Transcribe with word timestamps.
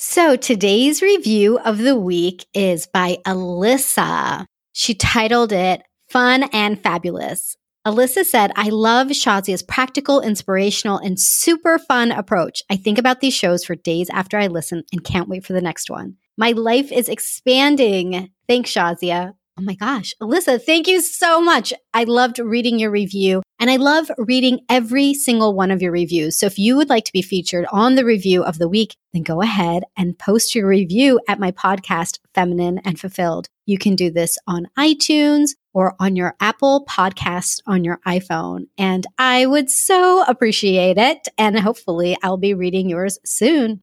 So 0.00 0.36
today's 0.36 1.02
review 1.02 1.58
of 1.58 1.78
the 1.78 1.96
week 1.96 2.46
is 2.54 2.86
by 2.86 3.18
Alyssa. 3.26 4.44
She 4.72 4.94
titled 4.94 5.50
it 5.50 5.82
Fun 6.08 6.44
and 6.52 6.80
Fabulous. 6.80 7.56
Alyssa 7.84 8.24
said, 8.24 8.52
I 8.54 8.68
love 8.68 9.08
Shazia's 9.08 9.64
practical, 9.64 10.20
inspirational, 10.20 10.98
and 10.98 11.18
super 11.18 11.80
fun 11.80 12.12
approach. 12.12 12.62
I 12.70 12.76
think 12.76 12.96
about 12.96 13.18
these 13.18 13.34
shows 13.34 13.64
for 13.64 13.74
days 13.74 14.08
after 14.10 14.38
I 14.38 14.46
listen 14.46 14.84
and 14.92 15.02
can't 15.02 15.28
wait 15.28 15.44
for 15.44 15.52
the 15.52 15.60
next 15.60 15.90
one. 15.90 16.14
My 16.36 16.52
life 16.52 16.92
is 16.92 17.08
expanding. 17.08 18.30
Thanks, 18.46 18.72
Shazia. 18.72 19.32
Oh 19.58 19.62
my 19.62 19.74
gosh. 19.74 20.14
Alyssa, 20.22 20.62
thank 20.62 20.86
you 20.86 21.00
so 21.00 21.40
much. 21.40 21.72
I 21.92 22.04
loved 22.04 22.38
reading 22.38 22.78
your 22.78 22.92
review 22.92 23.42
and 23.58 23.70
I 23.70 23.76
love 23.76 24.10
reading 24.18 24.60
every 24.68 25.14
single 25.14 25.52
one 25.52 25.70
of 25.70 25.82
your 25.82 25.90
reviews. 25.90 26.36
So 26.38 26.46
if 26.46 26.58
you 26.58 26.76
would 26.76 26.88
like 26.88 27.04
to 27.04 27.12
be 27.12 27.22
featured 27.22 27.66
on 27.72 27.96
the 27.96 28.04
review 28.04 28.44
of 28.44 28.58
the 28.58 28.68
week, 28.68 28.96
then 29.12 29.22
go 29.22 29.42
ahead 29.42 29.82
and 29.96 30.18
post 30.18 30.54
your 30.54 30.68
review 30.68 31.20
at 31.28 31.40
my 31.40 31.50
podcast, 31.50 32.18
Feminine 32.34 32.78
and 32.84 33.00
Fulfilled. 33.00 33.48
You 33.66 33.76
can 33.76 33.96
do 33.96 34.10
this 34.10 34.38
on 34.46 34.68
iTunes 34.78 35.50
or 35.74 35.94
on 35.98 36.14
your 36.14 36.36
Apple 36.40 36.86
podcast 36.88 37.60
on 37.66 37.84
your 37.84 38.00
iPhone. 38.06 38.68
And 38.78 39.06
I 39.18 39.46
would 39.46 39.70
so 39.70 40.22
appreciate 40.24 40.96
it. 40.96 41.28
And 41.36 41.58
hopefully 41.58 42.16
I'll 42.22 42.36
be 42.36 42.54
reading 42.54 42.88
yours 42.88 43.18
soon. 43.24 43.82